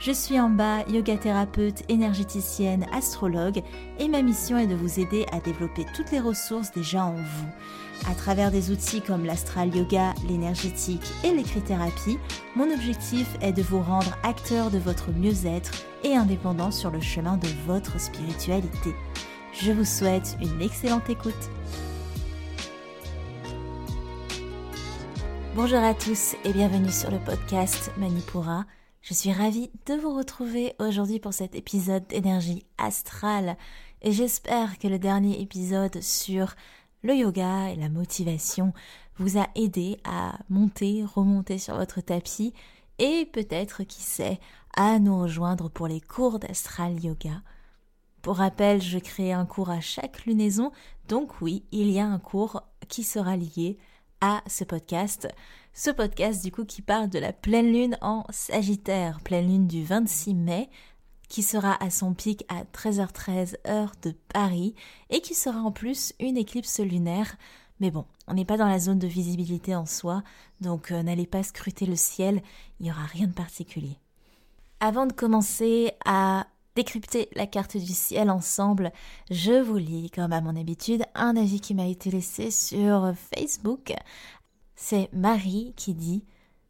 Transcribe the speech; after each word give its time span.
Je 0.00 0.12
suis 0.12 0.36
bas, 0.38 0.82
yoga 0.88 1.18
thérapeute, 1.18 1.82
énergéticienne, 1.90 2.86
astrologue 2.90 3.60
et 3.98 4.08
ma 4.08 4.22
mission 4.22 4.56
est 4.56 4.66
de 4.66 4.74
vous 4.74 4.98
aider 4.98 5.26
à 5.30 5.40
développer 5.40 5.84
toutes 5.94 6.10
les 6.10 6.20
ressources 6.20 6.72
déjà 6.72 7.04
en 7.04 7.16
vous. 7.16 8.10
À 8.10 8.14
travers 8.14 8.50
des 8.50 8.70
outils 8.70 9.02
comme 9.02 9.26
l'astral 9.26 9.76
yoga, 9.76 10.14
l'énergétique 10.26 11.06
et 11.22 11.34
l'écrit-thérapie, 11.34 12.16
mon 12.56 12.72
objectif 12.72 13.28
est 13.42 13.52
de 13.52 13.60
vous 13.60 13.82
rendre 13.82 14.16
acteur 14.22 14.70
de 14.70 14.78
votre 14.78 15.10
mieux-être 15.10 15.84
et 16.02 16.16
indépendant 16.16 16.70
sur 16.70 16.90
le 16.90 17.00
chemin 17.00 17.36
de 17.36 17.48
votre 17.66 18.00
spiritualité. 18.00 18.94
Je 19.52 19.70
vous 19.70 19.84
souhaite 19.84 20.38
une 20.40 20.62
excellente 20.62 21.10
écoute. 21.10 21.50
Bonjour 25.54 25.80
à 25.80 25.92
tous 25.92 26.36
et 26.46 26.54
bienvenue 26.54 26.90
sur 26.90 27.10
le 27.10 27.18
podcast 27.18 27.92
Manipura. 27.98 28.64
Je 29.02 29.14
suis 29.14 29.32
ravie 29.32 29.70
de 29.86 29.94
vous 29.94 30.14
retrouver 30.14 30.74
aujourd'hui 30.78 31.20
pour 31.20 31.32
cet 31.32 31.54
épisode 31.54 32.06
d'énergie 32.06 32.66
astrale 32.76 33.56
et 34.02 34.12
j'espère 34.12 34.78
que 34.78 34.88
le 34.88 34.98
dernier 34.98 35.40
épisode 35.40 36.02
sur 36.02 36.54
le 37.02 37.14
yoga 37.14 37.70
et 37.70 37.76
la 37.76 37.88
motivation 37.88 38.74
vous 39.16 39.38
a 39.38 39.48
aidé 39.54 39.96
à 40.04 40.38
monter, 40.50 41.02
remonter 41.02 41.56
sur 41.56 41.76
votre 41.76 42.02
tapis 42.02 42.52
et 42.98 43.26
peut-être, 43.32 43.84
qui 43.84 44.02
sait, 44.02 44.38
à 44.76 44.98
nous 44.98 45.18
rejoindre 45.18 45.70
pour 45.70 45.88
les 45.88 46.02
cours 46.02 46.38
d'astral 46.38 47.02
yoga. 47.02 47.40
Pour 48.20 48.36
rappel, 48.36 48.82
je 48.82 48.98
crée 48.98 49.32
un 49.32 49.46
cours 49.46 49.70
à 49.70 49.80
chaque 49.80 50.26
lunaison, 50.26 50.72
donc 51.08 51.40
oui, 51.40 51.64
il 51.72 51.90
y 51.90 52.00
a 52.00 52.06
un 52.06 52.18
cours 52.18 52.62
qui 52.88 53.02
sera 53.02 53.38
lié 53.38 53.78
à 54.20 54.42
ce 54.46 54.64
podcast. 54.64 55.28
Ce 55.72 55.90
podcast 55.90 56.44
du 56.44 56.52
coup 56.52 56.64
qui 56.64 56.82
parle 56.82 57.08
de 57.08 57.18
la 57.18 57.32
pleine 57.32 57.72
lune 57.72 57.96
en 58.00 58.24
Sagittaire, 58.30 59.20
pleine 59.20 59.46
lune 59.46 59.66
du 59.66 59.84
26 59.84 60.34
mai, 60.34 60.68
qui 61.28 61.42
sera 61.42 61.82
à 61.82 61.90
son 61.90 62.12
pic 62.12 62.44
à 62.48 62.64
13h13 62.64 63.56
heure 63.66 63.92
de 64.02 64.12
Paris 64.32 64.74
et 65.10 65.20
qui 65.20 65.34
sera 65.34 65.60
en 65.60 65.70
plus 65.72 66.12
une 66.18 66.36
éclipse 66.36 66.80
lunaire. 66.80 67.36
Mais 67.78 67.90
bon, 67.90 68.04
on 68.26 68.34
n'est 68.34 68.44
pas 68.44 68.56
dans 68.56 68.68
la 68.68 68.78
zone 68.78 68.98
de 68.98 69.06
visibilité 69.06 69.74
en 69.74 69.86
soi, 69.86 70.22
donc 70.60 70.90
euh, 70.90 71.02
n'allez 71.02 71.26
pas 71.26 71.42
scruter 71.42 71.86
le 71.86 71.96
ciel, 71.96 72.42
il 72.78 72.84
n'y 72.84 72.90
aura 72.90 73.04
rien 73.04 73.26
de 73.26 73.32
particulier. 73.32 73.96
Avant 74.80 75.06
de 75.06 75.12
commencer 75.12 75.92
à 76.04 76.46
décrypter 76.74 77.28
la 77.34 77.46
carte 77.46 77.76
du 77.76 77.92
ciel 77.92 78.30
ensemble, 78.30 78.92
je 79.30 79.60
vous 79.60 79.76
lis, 79.76 80.10
comme 80.10 80.32
à 80.32 80.40
mon 80.40 80.56
habitude, 80.56 81.04
un 81.14 81.36
avis 81.36 81.60
qui 81.60 81.74
m'a 81.74 81.86
été 81.86 82.10
laissé 82.10 82.50
sur 82.50 83.12
Facebook. 83.34 83.92
C'est 84.76 85.12
Marie 85.12 85.74
qui 85.76 85.94
dit 85.94 86.24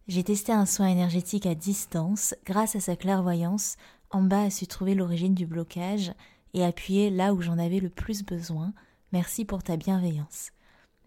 J'ai 0.08 0.24
testé 0.24 0.52
un 0.52 0.66
soin 0.66 0.88
énergétique 0.88 1.46
à 1.46 1.54
distance 1.54 2.34
grâce 2.44 2.76
à 2.76 2.80
sa 2.80 2.96
clairvoyance. 2.96 3.76
En 4.10 4.22
bas 4.22 4.42
a 4.42 4.50
su 4.50 4.66
trouver 4.66 4.94
l'origine 4.94 5.34
du 5.34 5.46
blocage 5.46 6.12
et 6.54 6.64
appuyer 6.64 7.10
là 7.10 7.32
où 7.32 7.40
j'en 7.40 7.58
avais 7.58 7.78
le 7.78 7.90
plus 7.90 8.24
besoin. 8.24 8.72
Merci 9.12 9.44
pour 9.44 9.62
ta 9.62 9.76
bienveillance. 9.76 10.50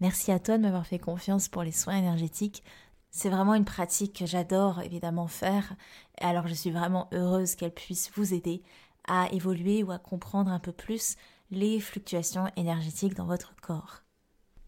Merci 0.00 0.32
à 0.32 0.38
toi 0.38 0.56
de 0.56 0.62
m'avoir 0.62 0.86
fait 0.86 0.98
confiance 0.98 1.48
pour 1.48 1.62
les 1.62 1.72
soins 1.72 1.96
énergétiques. 1.96 2.62
C'est 3.10 3.28
vraiment 3.28 3.54
une 3.54 3.64
pratique 3.64 4.18
que 4.18 4.26
j'adore 4.26 4.80
évidemment 4.80 5.28
faire, 5.28 5.76
alors 6.20 6.48
je 6.48 6.54
suis 6.54 6.72
vraiment 6.72 7.08
heureuse 7.12 7.54
qu'elle 7.54 7.72
puisse 7.72 8.10
vous 8.16 8.34
aider 8.34 8.62
à 9.06 9.32
évoluer 9.32 9.82
ou 9.82 9.92
à 9.92 9.98
comprendre 9.98 10.50
un 10.50 10.58
peu 10.58 10.72
plus 10.72 11.16
les 11.50 11.80
fluctuations 11.80 12.50
énergétiques 12.56 13.14
dans 13.14 13.26
votre 13.26 13.54
corps. 13.60 14.02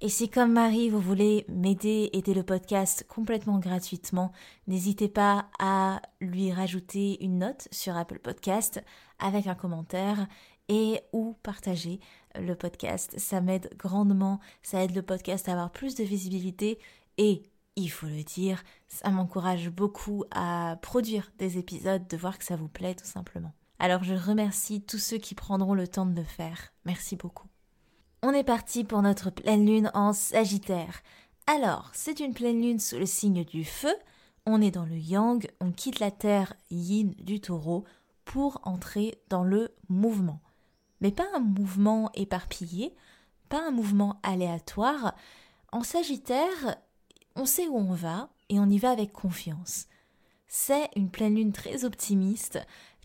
Et 0.02 0.10
si 0.10 0.28
comme 0.28 0.52
Marie, 0.52 0.90
vous 0.90 1.00
voulez 1.00 1.46
m'aider, 1.48 2.10
aider 2.12 2.34
le 2.34 2.42
podcast 2.42 3.06
complètement 3.08 3.58
gratuitement, 3.58 4.30
n'hésitez 4.66 5.08
pas 5.08 5.46
à 5.58 6.02
lui 6.20 6.52
rajouter 6.52 7.24
une 7.24 7.38
note 7.38 7.66
sur 7.70 7.96
Apple 7.96 8.18
Podcast 8.18 8.84
avec 9.18 9.46
un 9.46 9.54
commentaire 9.54 10.26
et 10.68 11.00
ou 11.14 11.34
partager 11.42 11.98
le 12.34 12.54
podcast. 12.54 13.18
Ça 13.18 13.40
m'aide 13.40 13.70
grandement, 13.78 14.38
ça 14.62 14.84
aide 14.84 14.94
le 14.94 15.02
podcast 15.02 15.48
à 15.48 15.52
avoir 15.52 15.70
plus 15.70 15.94
de 15.94 16.04
visibilité 16.04 16.78
et 17.16 17.42
il 17.76 17.88
faut 17.88 18.06
le 18.06 18.22
dire, 18.22 18.62
ça 18.88 19.08
m'encourage 19.10 19.70
beaucoup 19.70 20.24
à 20.30 20.78
produire 20.82 21.32
des 21.38 21.56
épisodes, 21.56 22.06
de 22.06 22.16
voir 22.18 22.38
que 22.38 22.44
ça 22.44 22.56
vous 22.56 22.68
plaît 22.68 22.94
tout 22.94 23.06
simplement. 23.06 23.54
Alors 23.78 24.04
je 24.04 24.14
remercie 24.14 24.82
tous 24.82 24.98
ceux 24.98 25.18
qui 25.18 25.34
prendront 25.34 25.74
le 25.74 25.86
temps 25.86 26.06
de 26.06 26.16
le 26.16 26.24
faire. 26.24 26.72
Merci 26.84 27.16
beaucoup. 27.16 27.48
On 28.22 28.32
est 28.32 28.44
parti 28.44 28.84
pour 28.84 29.02
notre 29.02 29.30
pleine 29.30 29.66
lune 29.66 29.90
en 29.94 30.12
Sagittaire. 30.12 31.02
Alors, 31.46 31.90
c'est 31.92 32.18
une 32.18 32.34
pleine 32.34 32.60
lune 32.60 32.80
sous 32.80 32.96
le 32.96 33.06
signe 33.06 33.44
du 33.44 33.64
feu. 33.64 33.94
On 34.46 34.60
est 34.60 34.70
dans 34.70 34.86
le 34.86 34.96
yang, 34.96 35.46
on 35.60 35.70
quitte 35.70 36.00
la 36.00 36.10
terre 36.10 36.54
yin 36.70 37.14
du 37.18 37.40
taureau 37.40 37.84
pour 38.24 38.60
entrer 38.64 39.20
dans 39.28 39.44
le 39.44 39.74
mouvement. 39.88 40.40
Mais 41.00 41.12
pas 41.12 41.26
un 41.34 41.40
mouvement 41.40 42.10
éparpillé, 42.14 42.96
pas 43.48 43.68
un 43.68 43.70
mouvement 43.70 44.18
aléatoire. 44.22 45.14
En 45.70 45.82
Sagittaire, 45.82 46.78
on 47.36 47.44
sait 47.44 47.68
où 47.68 47.76
on 47.76 47.92
va 47.92 48.30
et 48.48 48.58
on 48.58 48.68
y 48.68 48.78
va 48.78 48.90
avec 48.90 49.12
confiance. 49.12 49.86
C'est 50.48 50.88
une 50.96 51.10
pleine 51.10 51.34
lune 51.34 51.52
très 51.52 51.84
optimiste 51.84 52.58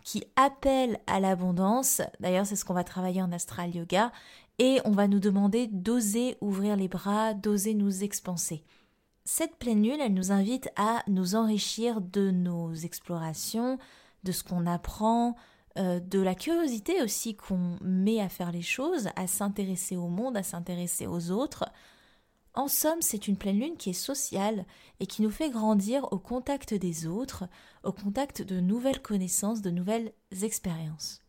qui 0.04 0.24
appelle 0.36 0.98
à 1.06 1.20
l'abondance. 1.20 2.02
D'ailleurs, 2.20 2.46
c'est 2.46 2.56
ce 2.56 2.64
qu'on 2.64 2.74
va 2.74 2.84
travailler 2.84 3.22
en 3.22 3.32
astral 3.32 3.74
yoga 3.74 4.12
et 4.58 4.80
on 4.84 4.90
va 4.92 5.08
nous 5.08 5.20
demander 5.20 5.66
d'oser 5.66 6.36
ouvrir 6.40 6.76
les 6.76 6.88
bras, 6.88 7.34
d'oser 7.34 7.74
nous 7.74 8.04
expanser. 8.04 8.64
Cette 9.24 9.56
pleine 9.56 9.82
lune, 9.82 10.00
elle 10.00 10.14
nous 10.14 10.32
invite 10.32 10.68
à 10.76 11.02
nous 11.06 11.36
enrichir 11.36 12.00
de 12.00 12.30
nos 12.30 12.74
explorations, 12.74 13.78
de 14.24 14.32
ce 14.32 14.42
qu'on 14.42 14.66
apprend, 14.66 15.36
euh, 15.78 16.00
de 16.00 16.20
la 16.20 16.34
curiosité 16.34 17.02
aussi 17.02 17.34
qu'on 17.36 17.78
met 17.82 18.20
à 18.20 18.28
faire 18.28 18.52
les 18.52 18.62
choses, 18.62 19.08
à 19.16 19.26
s'intéresser 19.26 19.96
au 19.96 20.08
monde, 20.08 20.36
à 20.36 20.42
s'intéresser 20.42 21.06
aux 21.06 21.30
autres. 21.30 21.64
En 22.54 22.68
somme, 22.68 23.00
c'est 23.00 23.28
une 23.28 23.36
pleine 23.36 23.58
lune 23.58 23.76
qui 23.76 23.90
est 23.90 23.94
sociale 23.94 24.66
et 25.00 25.06
qui 25.06 25.22
nous 25.22 25.30
fait 25.30 25.50
grandir 25.50 26.12
au 26.12 26.18
contact 26.18 26.74
des 26.74 27.06
autres, 27.06 27.44
au 27.82 27.92
contact 27.92 28.42
de 28.42 28.60
nouvelles 28.60 29.00
connaissances, 29.00 29.62
de 29.62 29.70
nouvelles 29.70 30.12
expériences 30.42 31.22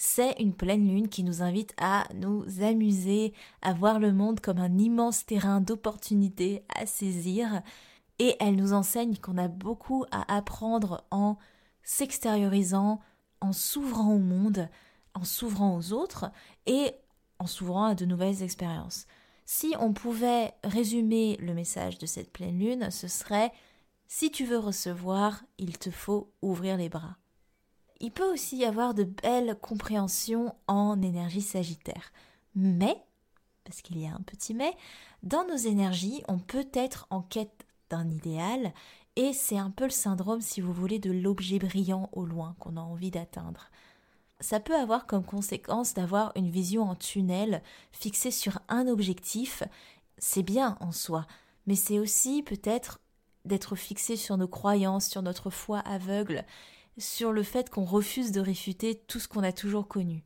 c'est 0.00 0.36
une 0.38 0.54
pleine 0.54 0.86
lune 0.86 1.08
qui 1.08 1.24
nous 1.24 1.42
invite 1.42 1.74
à 1.76 2.04
nous 2.14 2.44
amuser, 2.62 3.34
à 3.62 3.72
voir 3.72 3.98
le 3.98 4.12
monde 4.12 4.38
comme 4.38 4.58
un 4.58 4.78
immense 4.78 5.26
terrain 5.26 5.60
d'opportunités 5.60 6.62
à 6.72 6.86
saisir, 6.86 7.62
et 8.20 8.36
elle 8.38 8.54
nous 8.54 8.72
enseigne 8.72 9.16
qu'on 9.16 9.36
a 9.38 9.48
beaucoup 9.48 10.04
à 10.12 10.36
apprendre 10.36 11.04
en 11.10 11.36
s'extériorisant, 11.82 13.00
en 13.40 13.52
s'ouvrant 13.52 14.14
au 14.14 14.18
monde, 14.18 14.68
en 15.14 15.24
s'ouvrant 15.24 15.76
aux 15.76 15.92
autres, 15.92 16.30
et 16.66 16.92
en 17.40 17.48
s'ouvrant 17.48 17.86
à 17.86 17.94
de 17.96 18.04
nouvelles 18.04 18.44
expériences. 18.44 19.06
Si 19.50 19.74
on 19.80 19.94
pouvait 19.94 20.52
résumer 20.62 21.38
le 21.40 21.54
message 21.54 21.96
de 21.96 22.04
cette 22.04 22.30
pleine 22.30 22.58
lune, 22.58 22.90
ce 22.90 23.08
serait 23.08 23.50
si 24.06 24.30
tu 24.30 24.44
veux 24.44 24.58
recevoir, 24.58 25.42
il 25.56 25.78
te 25.78 25.90
faut 25.90 26.30
ouvrir 26.42 26.76
les 26.76 26.90
bras 26.90 27.16
il 28.00 28.12
peut 28.12 28.30
aussi 28.30 28.58
y 28.58 28.64
avoir 28.64 28.94
de 28.94 29.04
belles 29.04 29.56
compréhensions 29.60 30.54
en 30.66 31.00
énergie 31.02 31.42
sagittaire. 31.42 32.12
Mais, 32.54 33.02
parce 33.64 33.82
qu'il 33.82 33.98
y 33.98 34.06
a 34.06 34.14
un 34.14 34.22
petit 34.24 34.54
mais, 34.54 34.72
dans 35.22 35.46
nos 35.46 35.56
énergies, 35.56 36.22
on 36.28 36.38
peut 36.38 36.68
être 36.72 37.06
en 37.10 37.22
quête 37.22 37.66
d'un 37.90 38.08
idéal, 38.08 38.72
et 39.16 39.32
c'est 39.32 39.58
un 39.58 39.70
peu 39.70 39.84
le 39.84 39.90
syndrome, 39.90 40.40
si 40.40 40.60
vous 40.60 40.72
voulez, 40.72 40.98
de 40.98 41.10
l'objet 41.10 41.58
brillant 41.58 42.08
au 42.12 42.24
loin 42.24 42.54
qu'on 42.60 42.76
a 42.76 42.80
envie 42.80 43.10
d'atteindre. 43.10 43.70
Ça 44.40 44.60
peut 44.60 44.76
avoir 44.76 45.06
comme 45.06 45.24
conséquence 45.24 45.94
d'avoir 45.94 46.32
une 46.36 46.50
vision 46.50 46.82
en 46.82 46.94
tunnel 46.94 47.62
fixée 47.90 48.30
sur 48.30 48.60
un 48.68 48.86
objectif. 48.86 49.64
C'est 50.18 50.44
bien 50.44 50.76
en 50.80 50.92
soi, 50.92 51.26
mais 51.66 51.74
c'est 51.74 51.98
aussi 51.98 52.42
peut-être 52.42 53.00
d'être 53.44 53.74
fixé 53.74 54.16
sur 54.16 54.36
nos 54.36 54.46
croyances, 54.46 55.08
sur 55.08 55.22
notre 55.22 55.50
foi 55.50 55.80
aveugle, 55.80 56.44
sur 56.98 57.32
le 57.32 57.42
fait 57.42 57.68
qu'on 57.68 57.84
refuse 57.84 58.30
de 58.30 58.40
réfuter 58.40 58.94
tout 59.06 59.18
ce 59.18 59.26
qu'on 59.26 59.42
a 59.42 59.52
toujours 59.52 59.88
connu. 59.88 60.24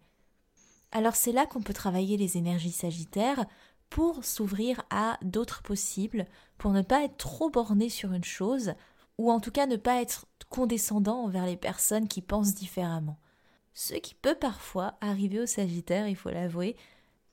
Alors 0.91 1.17
c'est 1.17 1.32
là 1.32 1.47
qu'on 1.47 1.62
peut 1.62 1.73
travailler 1.73 2.19
les 2.19 2.37
énergies 2.37 2.73
sagittaires 2.73 3.47
pour 3.88 4.25
s'ouvrir 4.25 4.82
à 4.91 5.19
d'autres 5.23 5.62
possibles, 5.62 6.26
pour 6.58 6.73
ne 6.73 6.82
pas 6.82 7.05
être 7.05 7.17
trop 7.17 7.49
borné 7.49 7.88
sur 7.88 8.12
une 8.12 8.25
chose, 8.25 8.75
ou 9.17 9.31
en 9.31 9.41
tout 9.41 9.50
cas 9.50 9.67
ne 9.67 9.76
pas 9.76 10.03
être 10.03 10.26
condescendant 10.50 11.25
envers 11.25 11.47
les 11.47 11.56
personnes 11.56 12.08
qui 12.08 12.20
pensent 12.20 12.55
différemment. 12.55 13.19
Ce 13.75 13.95
qui 13.95 14.15
peut 14.15 14.35
parfois 14.35 14.95
arriver 15.01 15.41
au 15.41 15.47
Sagittaire, 15.47 16.09
il 16.09 16.17
faut 16.17 16.31
l'avouer, 16.31 16.77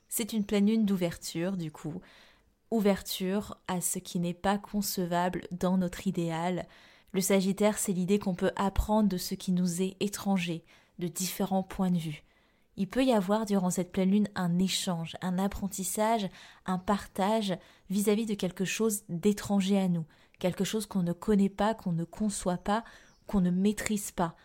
c'est 0.07 0.33
une 0.33 0.45
pleine 0.45 0.67
lune 0.67 0.85
d'ouverture, 0.85 1.57
du 1.57 1.71
coup. 1.71 2.01
ouverture 2.71 3.57
à 3.67 3.81
ce 3.81 3.97
qui 3.99 4.19
n'est 4.19 4.33
pas 4.33 4.59
concevable 4.59 5.47
dans 5.51 5.77
notre 5.77 6.05
idéal. 6.07 6.67
Le 7.13 7.21
Sagittaire, 7.21 7.79
c'est 7.79 7.93
l'idée 7.93 8.19
qu'on 8.19 8.35
peut 8.35 8.51
apprendre 8.55 9.09
de 9.09 9.17
ce 9.17 9.33
qui 9.33 9.51
nous 9.51 9.81
est 9.81 9.97
étranger, 9.99 10.63
de 10.99 11.07
différents 11.07 11.63
points 11.63 11.89
de 11.89 11.97
vue. 11.97 12.23
Il 12.77 12.87
peut 12.87 13.03
y 13.03 13.11
avoir 13.11 13.45
durant 13.45 13.71
cette 13.71 13.91
pleine 13.91 14.11
lune 14.11 14.29
un 14.35 14.59
échange, 14.59 15.17
un 15.21 15.39
apprentissage, 15.39 16.29
un 16.65 16.77
partage 16.77 17.57
vis-à-vis 17.89 18.25
de 18.25 18.35
quelque 18.35 18.65
chose 18.65 19.03
d'étranger 19.09 19.79
à 19.79 19.87
nous, 19.87 20.05
quelque 20.37 20.63
chose 20.63 20.85
qu'on 20.85 21.03
ne 21.03 21.11
connaît 21.11 21.49
pas, 21.49 21.73
qu'on 21.73 21.91
ne 21.91 22.05
conçoit 22.05 22.57
pas, 22.57 22.83
qu'on 23.27 23.41
ne 23.41 23.51
maîtrise 23.51 24.11
pas, 24.11 24.35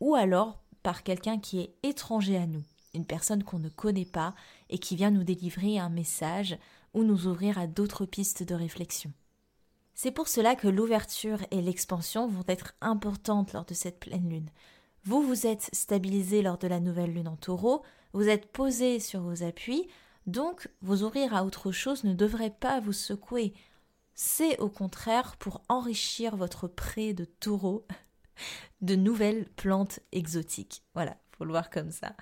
ou 0.00 0.14
alors 0.14 0.62
quelqu'un 0.94 1.38
qui 1.38 1.60
est 1.60 1.74
étranger 1.82 2.36
à 2.36 2.46
nous, 2.46 2.62
une 2.94 3.06
personne 3.06 3.42
qu'on 3.42 3.58
ne 3.58 3.68
connaît 3.68 4.04
pas 4.04 4.34
et 4.70 4.78
qui 4.78 4.96
vient 4.96 5.10
nous 5.10 5.24
délivrer 5.24 5.78
un 5.78 5.88
message 5.88 6.56
ou 6.94 7.02
nous 7.02 7.26
ouvrir 7.26 7.58
à 7.58 7.66
d'autres 7.66 8.06
pistes 8.06 8.42
de 8.42 8.54
réflexion. 8.54 9.12
C'est 9.94 10.10
pour 10.10 10.28
cela 10.28 10.54
que 10.56 10.68
l'ouverture 10.68 11.40
et 11.50 11.62
l'expansion 11.62 12.28
vont 12.28 12.44
être 12.48 12.74
importantes 12.80 13.52
lors 13.52 13.64
de 13.64 13.74
cette 13.74 13.98
pleine 13.98 14.28
lune. 14.28 14.50
Vous 15.04 15.22
vous 15.22 15.46
êtes 15.46 15.70
stabilisé 15.72 16.42
lors 16.42 16.58
de 16.58 16.68
la 16.68 16.80
nouvelle 16.80 17.14
lune 17.14 17.28
en 17.28 17.36
taureau, 17.36 17.82
vous 18.12 18.28
êtes 18.28 18.52
posé 18.52 19.00
sur 19.00 19.20
vos 19.20 19.42
appuis, 19.42 19.88
donc 20.26 20.68
vous 20.82 21.02
ouvrir 21.02 21.34
à 21.34 21.44
autre 21.44 21.70
chose 21.70 22.04
ne 22.04 22.12
devrait 22.12 22.50
pas 22.50 22.80
vous 22.80 22.92
secouer. 22.92 23.54
C'est 24.14 24.58
au 24.58 24.68
contraire 24.68 25.36
pour 25.36 25.62
enrichir 25.68 26.36
votre 26.36 26.68
pré 26.68 27.12
de 27.12 27.24
taureau 27.24 27.86
de 28.80 28.94
nouvelles 28.94 29.46
plantes 29.56 30.00
exotiques. 30.12 30.82
Voilà, 30.94 31.16
faut 31.36 31.44
le 31.44 31.50
voir 31.50 31.70
comme 31.70 31.90
ça. 31.90 32.14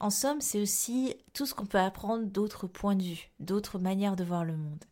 En 0.00 0.10
somme, 0.10 0.40
c'est 0.40 0.60
aussi 0.60 1.14
tout 1.32 1.46
ce 1.46 1.54
qu'on 1.54 1.66
peut 1.66 1.78
apprendre 1.78 2.26
d'autres 2.26 2.66
points 2.66 2.96
de 2.96 3.04
vue, 3.04 3.30
d'autres 3.38 3.78
manières 3.78 4.16
de 4.16 4.24
voir 4.24 4.44
le 4.44 4.56
monde 4.56 4.84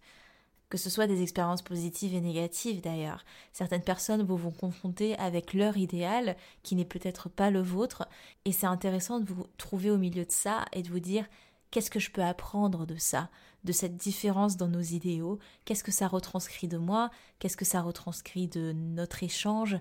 que 0.71 0.79
ce 0.79 0.89
soit 0.89 1.09
des 1.09 1.23
expériences 1.23 1.63
positives 1.63 2.15
et 2.15 2.21
négatives 2.21 2.81
d'ailleurs. 2.81 3.25
Certaines 3.53 3.83
personnes 3.83 4.23
vous 4.23 4.37
vont 4.37 4.53
confronter 4.53 5.19
avec 5.19 5.53
leur 5.53 5.77
idéal, 5.77 6.37
qui 6.63 6.77
n'est 6.77 6.85
peut-être 6.85 7.29
pas 7.29 7.51
le 7.51 7.61
vôtre, 7.61 8.09
et 8.45 8.53
c'est 8.53 8.69
intéressant 8.69 9.19
de 9.19 9.31
vous 9.31 9.45
trouver 9.59 9.91
au 9.91 9.99
milieu 9.99 10.25
de 10.25 10.31
ça 10.31 10.65
et 10.73 10.83
de 10.83 10.89
vous 10.89 11.01
dire 11.01 11.27
qu'est-ce 11.73 11.91
que 11.91 11.99
je 11.99 12.13
peux 12.13 12.23
apprendre 12.23 12.87
de 12.87 12.97
ça, 12.97 13.31
de 13.65 13.73
cette 13.73 13.97
différence 13.97 14.57
dans 14.57 14.69
nos 14.69 14.81
idéaux, 14.81 15.41
qu'est-ce 15.65 15.85
que 15.85 15.93
ça 15.93 16.07
retranscrit 16.07 16.69
de 16.69 16.79
moi, 16.79 17.11
qu'est-ce 17.41 17.57
que 17.57 17.65
ça 17.65 17.83
retranscrit 17.83 18.47
de 18.47 18.73
notre 18.73 19.25
échange? 19.25 19.77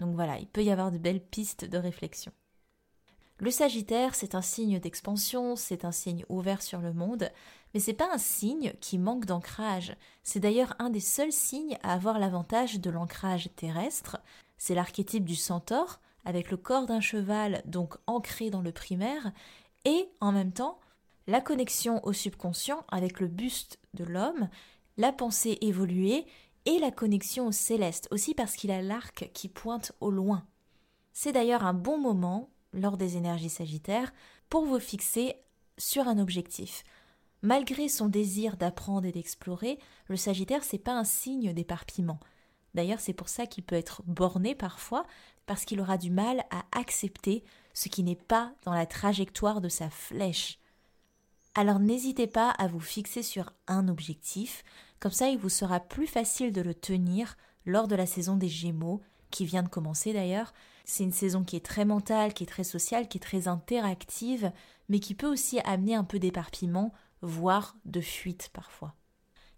Donc 0.00 0.14
voilà, 0.14 0.38
il 0.38 0.46
peut 0.46 0.64
y 0.64 0.70
avoir 0.70 0.90
de 0.90 0.98
belles 0.98 1.24
pistes 1.24 1.64
de 1.64 1.78
réflexion. 1.78 2.32
Le 3.38 3.50
Sagittaire, 3.50 4.14
c'est 4.14 4.34
un 4.34 4.42
signe 4.42 4.78
d'expansion, 4.78 5.56
c'est 5.56 5.84
un 5.84 5.90
signe 5.90 6.24
ouvert 6.28 6.62
sur 6.62 6.80
le 6.80 6.92
monde, 6.92 7.28
mais 7.74 7.80
c'est 7.80 7.92
pas 7.92 8.12
un 8.12 8.18
signe 8.18 8.72
qui 8.80 8.98
manque 8.98 9.24
d'ancrage. 9.24 9.96
C'est 10.22 10.38
d'ailleurs 10.38 10.76
un 10.78 10.90
des 10.90 11.00
seuls 11.00 11.32
signes 11.32 11.76
à 11.82 11.94
avoir 11.94 12.18
l'avantage 12.20 12.78
de 12.78 12.90
l'ancrage 12.90 13.50
terrestre. 13.56 14.18
C'est 14.58 14.76
l'archétype 14.76 15.24
du 15.24 15.34
centaure, 15.34 16.00
avec 16.24 16.52
le 16.52 16.56
corps 16.56 16.86
d'un 16.86 17.00
cheval 17.00 17.62
donc 17.64 17.96
ancré 18.06 18.50
dans 18.50 18.62
le 18.62 18.70
primaire, 18.70 19.32
et 19.84 20.08
en 20.20 20.30
même 20.30 20.52
temps 20.52 20.78
la 21.26 21.40
connexion 21.40 22.04
au 22.04 22.12
subconscient 22.12 22.84
avec 22.90 23.20
le 23.20 23.26
buste 23.26 23.78
de 23.94 24.04
l'homme, 24.04 24.48
la 24.96 25.12
pensée 25.12 25.58
évoluée 25.60 26.26
et 26.66 26.78
la 26.78 26.90
connexion 26.90 27.46
au 27.46 27.52
céleste, 27.52 28.08
aussi 28.10 28.34
parce 28.34 28.56
qu'il 28.56 28.70
a 28.70 28.82
l'arc 28.82 29.30
qui 29.34 29.48
pointe 29.48 29.92
au 30.00 30.10
loin. 30.10 30.46
C'est 31.12 31.32
d'ailleurs 31.32 31.64
un 31.64 31.74
bon 31.74 31.98
moment, 31.98 32.50
lors 32.72 32.96
des 32.96 33.16
énergies 33.16 33.50
sagittaires, 33.50 34.12
pour 34.48 34.64
vous 34.64 34.78
fixer 34.78 35.36
sur 35.78 36.08
un 36.08 36.18
objectif. 36.18 36.84
Malgré 37.42 37.88
son 37.88 38.08
désir 38.08 38.56
d'apprendre 38.56 39.06
et 39.06 39.12
d'explorer, 39.12 39.78
le 40.06 40.16
Sagittaire 40.16 40.62
c'est 40.62 40.78
pas 40.78 40.92
un 40.92 41.04
signe 41.04 41.52
d'éparpillement. 41.52 42.20
D'ailleurs, 42.74 43.00
c'est 43.00 43.12
pour 43.12 43.28
ça 43.28 43.46
qu'il 43.46 43.64
peut 43.64 43.76
être 43.76 44.02
borné 44.06 44.54
parfois, 44.54 45.04
parce 45.44 45.64
qu'il 45.64 45.80
aura 45.80 45.98
du 45.98 46.10
mal 46.10 46.44
à 46.50 46.64
accepter 46.72 47.44
ce 47.74 47.88
qui 47.88 48.02
n'est 48.02 48.16
pas 48.16 48.54
dans 48.64 48.72
la 48.72 48.86
trajectoire 48.86 49.60
de 49.60 49.68
sa 49.68 49.90
flèche. 49.90 50.58
Alors 51.54 51.80
n'hésitez 51.80 52.26
pas 52.26 52.50
à 52.50 52.66
vous 52.68 52.80
fixer 52.80 53.22
sur 53.22 53.52
un 53.66 53.88
objectif, 53.88 54.62
comme 55.02 55.10
ça 55.10 55.28
il 55.28 55.36
vous 55.36 55.48
sera 55.48 55.80
plus 55.80 56.06
facile 56.06 56.52
de 56.52 56.60
le 56.60 56.74
tenir 56.74 57.36
lors 57.66 57.88
de 57.88 57.96
la 57.96 58.06
saison 58.06 58.36
des 58.36 58.48
Gémeaux, 58.48 59.00
qui 59.32 59.44
vient 59.44 59.64
de 59.64 59.68
commencer 59.68 60.12
d'ailleurs. 60.12 60.54
C'est 60.84 61.02
une 61.02 61.10
saison 61.10 61.42
qui 61.42 61.56
est 61.56 61.66
très 61.66 61.84
mentale, 61.84 62.32
qui 62.32 62.44
est 62.44 62.46
très 62.46 62.62
sociale, 62.62 63.08
qui 63.08 63.18
est 63.18 63.20
très 63.20 63.48
interactive, 63.48 64.52
mais 64.88 65.00
qui 65.00 65.16
peut 65.16 65.26
aussi 65.26 65.58
amener 65.64 65.96
un 65.96 66.04
peu 66.04 66.20
d'éparpillement 66.20 66.92
voire 67.20 67.74
de 67.84 68.00
fuite 68.00 68.50
parfois. 68.52 68.94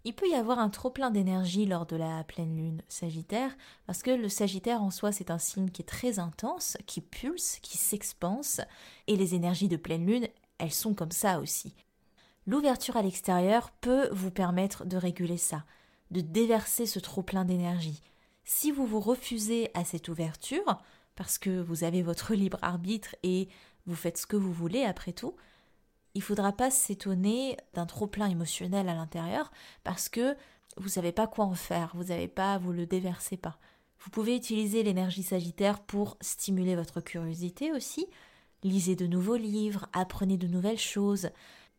Il 0.03 0.15
peut 0.15 0.27
y 0.27 0.33
avoir 0.33 0.57
un 0.57 0.69
trop-plein 0.71 1.11
d'énergie 1.11 1.67
lors 1.67 1.85
de 1.85 1.95
la 1.95 2.23
pleine 2.23 2.57
lune 2.57 2.81
Sagittaire, 2.87 3.55
parce 3.85 4.01
que 4.01 4.11
le 4.11 4.29
Sagittaire 4.29 4.81
en 4.81 4.89
soi 4.89 5.11
c'est 5.11 5.29
un 5.29 5.37
signe 5.37 5.69
qui 5.69 5.83
est 5.83 5.85
très 5.85 6.17
intense, 6.17 6.75
qui 6.87 7.01
pulse, 7.01 7.59
qui 7.61 7.77
s'expanse, 7.77 8.61
et 9.05 9.15
les 9.15 9.35
énergies 9.35 9.67
de 9.67 9.77
pleine 9.77 10.07
lune, 10.07 10.27
elles 10.57 10.73
sont 10.73 10.95
comme 10.95 11.11
ça 11.11 11.39
aussi. 11.39 11.75
L'ouverture 12.47 12.97
à 12.97 13.01
l'extérieur 13.01 13.71
peut 13.71 14.09
vous 14.11 14.31
permettre 14.31 14.85
de 14.85 14.97
réguler 14.97 15.37
ça, 15.37 15.65
de 16.11 16.21
déverser 16.21 16.85
ce 16.85 16.99
trop-plein 16.99 17.45
d'énergie. 17.45 18.01
Si 18.43 18.71
vous 18.71 18.85
vous 18.85 18.99
refusez 18.99 19.71
à 19.73 19.83
cette 19.83 20.09
ouverture, 20.09 20.77
parce 21.15 21.37
que 21.37 21.61
vous 21.61 21.83
avez 21.83 22.03
votre 22.03 22.33
libre 22.35 22.59
arbitre 22.61 23.15
et 23.23 23.49
vous 23.85 23.95
faites 23.95 24.17
ce 24.17 24.27
que 24.27 24.37
vous 24.37 24.53
voulez 24.53 24.83
après 24.83 25.13
tout, 25.13 25.35
il 26.13 26.21
faudra 26.21 26.53
pas 26.53 26.71
s'étonner 26.71 27.57
d'un 27.73 27.85
trop 27.85 28.07
plein 28.07 28.29
émotionnel 28.29 28.89
à 28.89 28.95
l'intérieur 28.95 29.51
parce 29.83 30.07
que 30.07 30.35
vous 30.77 30.89
savez 30.89 31.11
pas 31.11 31.27
quoi 31.27 31.45
en 31.45 31.55
faire, 31.55 31.91
vous 31.95 32.05
n'avez 32.05 32.27
pas, 32.27 32.57
vous 32.57 32.71
le 32.71 32.85
déversez 32.85 33.37
pas. 33.37 33.59
Vous 33.99 34.09
pouvez 34.11 34.35
utiliser 34.35 34.83
l'énergie 34.83 35.23
sagittaire 35.23 35.79
pour 35.79 36.17
stimuler 36.21 36.75
votre 36.75 37.01
curiosité 37.01 37.71
aussi. 37.71 38.07
Lisez 38.63 38.95
de 38.95 39.07
nouveaux 39.07 39.35
livres, 39.35 39.87
apprenez 39.93 40.37
de 40.37 40.47
nouvelles 40.47 40.79
choses. 40.79 41.29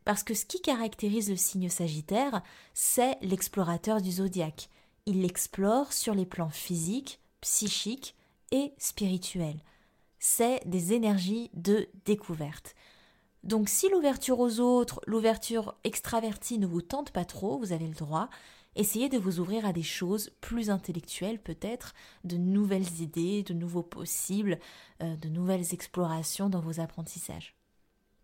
Parce 0.07 0.23
que 0.23 0.35
ce 0.35 0.47
qui 0.47 0.63
caractérise 0.63 1.29
le 1.29 1.37
signe 1.37 1.69
sagittaire, 1.69 2.41
c'est 2.75 3.19
l'explorateur 3.23 4.01
du 4.01 4.13
zodiaque. 4.13 4.71
Il 5.05 5.23
l'explore 5.23 5.93
sur 5.93 6.15
les 6.15 6.25
plans 6.25 6.49
physiques, 6.49 7.21
psychiques 7.41 8.15
et 8.53 8.73
spirituels. 8.79 9.61
C'est 10.21 10.61
des 10.65 10.93
énergies 10.93 11.51
de 11.55 11.89
découverte. 12.05 12.77
Donc 13.43 13.69
si 13.69 13.89
l'ouverture 13.89 14.39
aux 14.39 14.61
autres, 14.61 15.01
l'ouverture 15.09 15.75
extravertie 15.83 16.61
ne 16.61 16.69
vous 16.69 16.83
tente 16.83 17.11
pas 17.11 17.25
trop, 17.25 17.59
vous 17.59 17.73
avez 17.73 17.89
le 17.89 17.95
droit, 17.95 18.31
essayez 18.77 19.09
de 19.09 19.19
vous 19.19 19.41
ouvrir 19.41 19.67
à 19.67 19.73
des 19.73 19.83
choses 19.83 20.31
plus 20.41 20.71
intellectuelles 20.71 21.43
peut-être, 21.43 21.95
de 22.23 22.37
nouvelles 22.37 23.01
idées, 23.01 23.43
de 23.43 23.55
nouveaux 23.55 23.83
possibles, 23.83 24.61
euh, 25.03 25.17
de 25.17 25.29
nouvelles 25.29 25.75
explorations 25.75 26.49
dans 26.49 26.61
vos 26.61 26.79
apprentissages. 26.79 27.56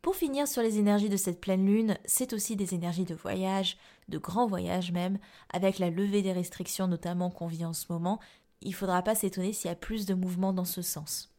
Pour 0.02 0.16
finir 0.16 0.48
sur 0.48 0.62
les 0.62 0.78
énergies 0.78 1.08
de 1.08 1.16
cette 1.16 1.40
pleine 1.40 1.64
lune, 1.64 1.96
c'est 2.04 2.32
aussi 2.32 2.56
des 2.56 2.74
énergies 2.74 3.04
de 3.04 3.14
voyage, 3.14 3.78
de 4.08 4.18
grands 4.18 4.48
voyages 4.48 4.90
même, 4.90 5.18
avec 5.52 5.78
la 5.78 5.90
levée 5.90 6.22
des 6.22 6.32
restrictions 6.32 6.88
notamment 6.88 7.30
qu'on 7.30 7.46
vit 7.46 7.64
en 7.64 7.72
ce 7.72 7.86
moment, 7.88 8.18
il 8.62 8.70
ne 8.70 8.74
faudra 8.74 9.02
pas 9.02 9.14
s'étonner 9.14 9.52
s'il 9.52 9.68
y 9.68 9.72
a 9.72 9.76
plus 9.76 10.04
de 10.04 10.14
mouvements 10.14 10.52
dans 10.52 10.64
ce 10.64 10.82
sens. 10.82 11.32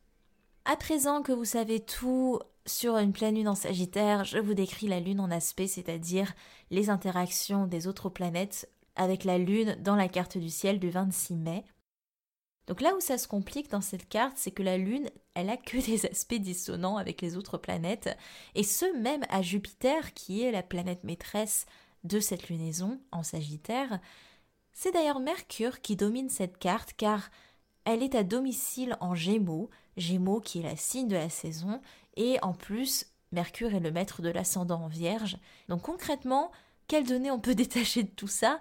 À 0.63 0.77
présent 0.77 1.22
que 1.24 1.34
vous 1.34 1.43
savez 1.43 1.82
tout 1.82 2.39
sur 2.65 2.96
une 2.98 3.12
pleine 3.12 3.36
lune 3.36 3.50
en 3.50 3.55
Sagittaire, 3.55 4.24
je 4.24 4.38
vous 4.38 4.53
décris 4.53 4.88
la 4.88 5.01
lune 5.01 5.20
en 5.20 5.29
aspect, 5.29 5.67
c'est-à-dire 5.67 6.34
les 6.72 6.89
interactions 6.89 7.67
des 7.67 7.88
autres 7.88 8.08
planètes 8.08 8.70
avec 8.96 9.25
la 9.25 9.38
lune 9.38 9.75
dans 9.82 9.98
la 9.98 10.08
carte 10.08 10.38
du 10.38 10.50
ciel 10.50 10.79
du 10.79 10.89
26 10.89 11.36
mai. 11.36 11.65
Donc 12.67 12.82
là 12.82 12.96
où 12.96 13.01
ça 13.01 13.17
se 13.17 13.27
complique 13.27 13.70
dans 13.70 13.82
cette 13.82 14.08
carte, 14.08 14.38
c'est 14.38 14.51
que 14.51 14.63
la 14.63 14.77
lune, 14.77 15.10
elle 15.34 15.50
a 15.50 15.58
que 15.58 15.77
des 15.86 16.05
aspects 16.05 16.36
dissonants 16.36 16.98
avec 16.98 17.22
les 17.22 17.38
autres 17.38 17.58
planètes, 17.58 18.15
et 18.55 18.63
ce 18.63 18.86
même 18.98 19.24
à 19.29 19.41
Jupiter, 19.41 20.13
qui 20.13 20.43
est 20.43 20.51
la 20.51 20.63
planète 20.63 21.03
maîtresse 21.03 21.65
de 22.03 22.20
cette 22.20 22.50
lunaison 22.50 23.00
en 23.12 23.24
Sagittaire. 23.24 24.00
C'est 24.74 24.91
d'ailleurs 24.91 25.20
Mercure 25.20 25.82
qui 25.82 25.96
domine 25.96 26.29
cette 26.29 26.58
carte 26.58 26.93
car 26.98 27.29
elle 27.86 28.03
est 28.03 28.15
à 28.15 28.24
domicile 28.24 28.98
en 29.01 29.13
Gémeaux, 29.13 29.70
Gémeaux 29.98 30.39
qui 30.39 30.60
est 30.60 30.63
la 30.63 30.75
signe 30.75 31.08
de 31.08 31.15
la 31.15 31.29
saison, 31.29 31.82
et 32.15 32.38
en 32.41 32.53
plus, 32.53 33.08
Mercure 33.32 33.74
est 33.74 33.79
le 33.79 33.91
maître 33.91 34.22
de 34.22 34.29
l'ascendant 34.29 34.84
en 34.84 34.88
Vierge. 34.88 35.38
Donc 35.67 35.82
concrètement, 35.84 36.51
quelles 36.88 37.08
données 37.08 37.32
on 37.32 37.39
peut 37.39 37.55
détacher 37.55 38.03
de 38.03 38.10
tout 38.10 38.27
ça? 38.27 38.60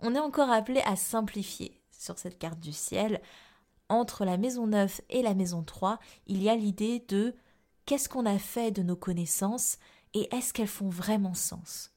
On 0.00 0.14
est 0.14 0.20
encore 0.20 0.50
appelé 0.50 0.80
à 0.84 0.96
simplifier 0.96 1.79
sur 2.00 2.18
cette 2.18 2.38
carte 2.38 2.58
du 2.58 2.72
ciel. 2.72 3.20
Entre 3.88 4.24
la 4.24 4.38
maison 4.38 4.66
9 4.66 5.02
et 5.10 5.22
la 5.22 5.34
maison 5.34 5.62
3, 5.62 5.98
il 6.26 6.42
y 6.42 6.48
a 6.48 6.56
l'idée 6.56 7.04
de 7.08 7.34
qu'est-ce 7.84 8.08
qu'on 8.08 8.26
a 8.26 8.38
fait 8.38 8.70
de 8.70 8.82
nos 8.82 8.96
connaissances 8.96 9.78
et 10.14 10.34
est-ce 10.34 10.52
qu'elles 10.52 10.66
font 10.66 10.88
vraiment 10.88 11.34
sens? 11.34 11.92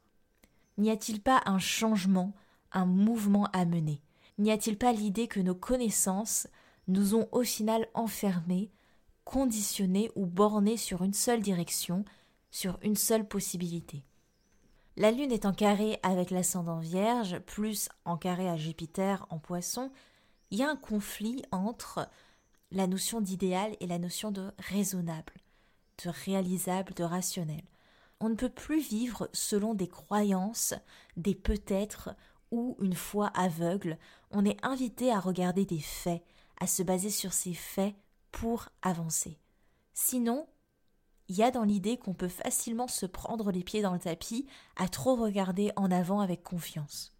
N'y 0.77 0.91
a-t-il 0.91 1.21
pas 1.21 1.41
un 1.45 1.59
changement, 1.59 2.33
un 2.71 2.85
mouvement 2.85 3.45
à 3.53 3.65
mener? 3.65 4.01
N'y 4.39 4.51
a-t-il 4.51 4.77
pas 4.77 4.91
l'idée 4.91 5.27
que 5.27 5.39
nos 5.39 5.55
connaissances 5.55 6.47
nous 6.87 7.15
ont 7.15 7.29
au 7.31 7.43
final 7.43 7.87
enfermés, 7.93 8.71
conditionnés 9.23 10.11
ou 10.15 10.25
bornés 10.25 10.77
sur 10.77 11.03
une 11.03 11.13
seule 11.13 11.41
direction, 11.41 12.03
sur 12.51 12.77
une 12.81 12.95
seule 12.95 13.27
possibilité? 13.27 14.03
La 14.95 15.09
Lune 15.09 15.31
est 15.31 15.47
en 15.47 15.53
carré 15.53 15.99
avec 16.03 16.29
l'ascendant 16.29 16.79
Vierge, 16.79 17.39
plus 17.39 17.89
en 18.05 18.15
carré 18.15 18.47
à 18.47 18.57
Jupiter 18.57 19.25
en 19.31 19.39
Poisson. 19.39 19.91
Il 20.51 20.59
y 20.59 20.63
a 20.63 20.69
un 20.69 20.75
conflit 20.75 21.41
entre 21.51 22.07
la 22.69 22.85
notion 22.85 23.19
d'idéal 23.19 23.75
et 23.79 23.87
la 23.87 23.97
notion 23.97 24.29
de 24.29 24.51
raisonnable, 24.59 25.33
de 26.03 26.11
réalisable, 26.11 26.93
de 26.93 27.03
rationnel. 27.03 27.63
On 28.19 28.29
ne 28.29 28.35
peut 28.35 28.49
plus 28.49 28.79
vivre 28.79 29.29
selon 29.33 29.73
des 29.73 29.87
croyances, 29.87 30.75
des 31.17 31.33
peut-être 31.33 32.15
ou 32.51 32.77
une 32.79 32.95
foi 32.95 33.31
aveugle. 33.33 33.97
On 34.29 34.45
est 34.45 34.63
invité 34.63 35.11
à 35.11 35.19
regarder 35.19 35.65
des 35.65 35.79
faits, 35.79 36.23
à 36.59 36.67
se 36.67 36.83
baser 36.83 37.09
sur 37.09 37.33
ces 37.33 37.55
faits 37.55 37.95
pour 38.31 38.69
avancer. 38.83 39.39
Sinon, 39.95 40.47
il 41.29 41.35
y 41.35 41.43
a 41.43 41.51
dans 41.51 41.63
l'idée 41.63 41.97
qu'on 41.97 42.13
peut 42.13 42.27
facilement 42.27 42.87
se 42.87 43.05
prendre 43.05 43.51
les 43.51 43.63
pieds 43.63 43.81
dans 43.81 43.93
le 43.93 43.99
tapis 43.99 44.45
à 44.75 44.87
trop 44.87 45.15
regarder 45.15 45.71
en 45.75 45.89
avant 45.91 46.19
avec 46.19 46.43
confiance. 46.43 47.13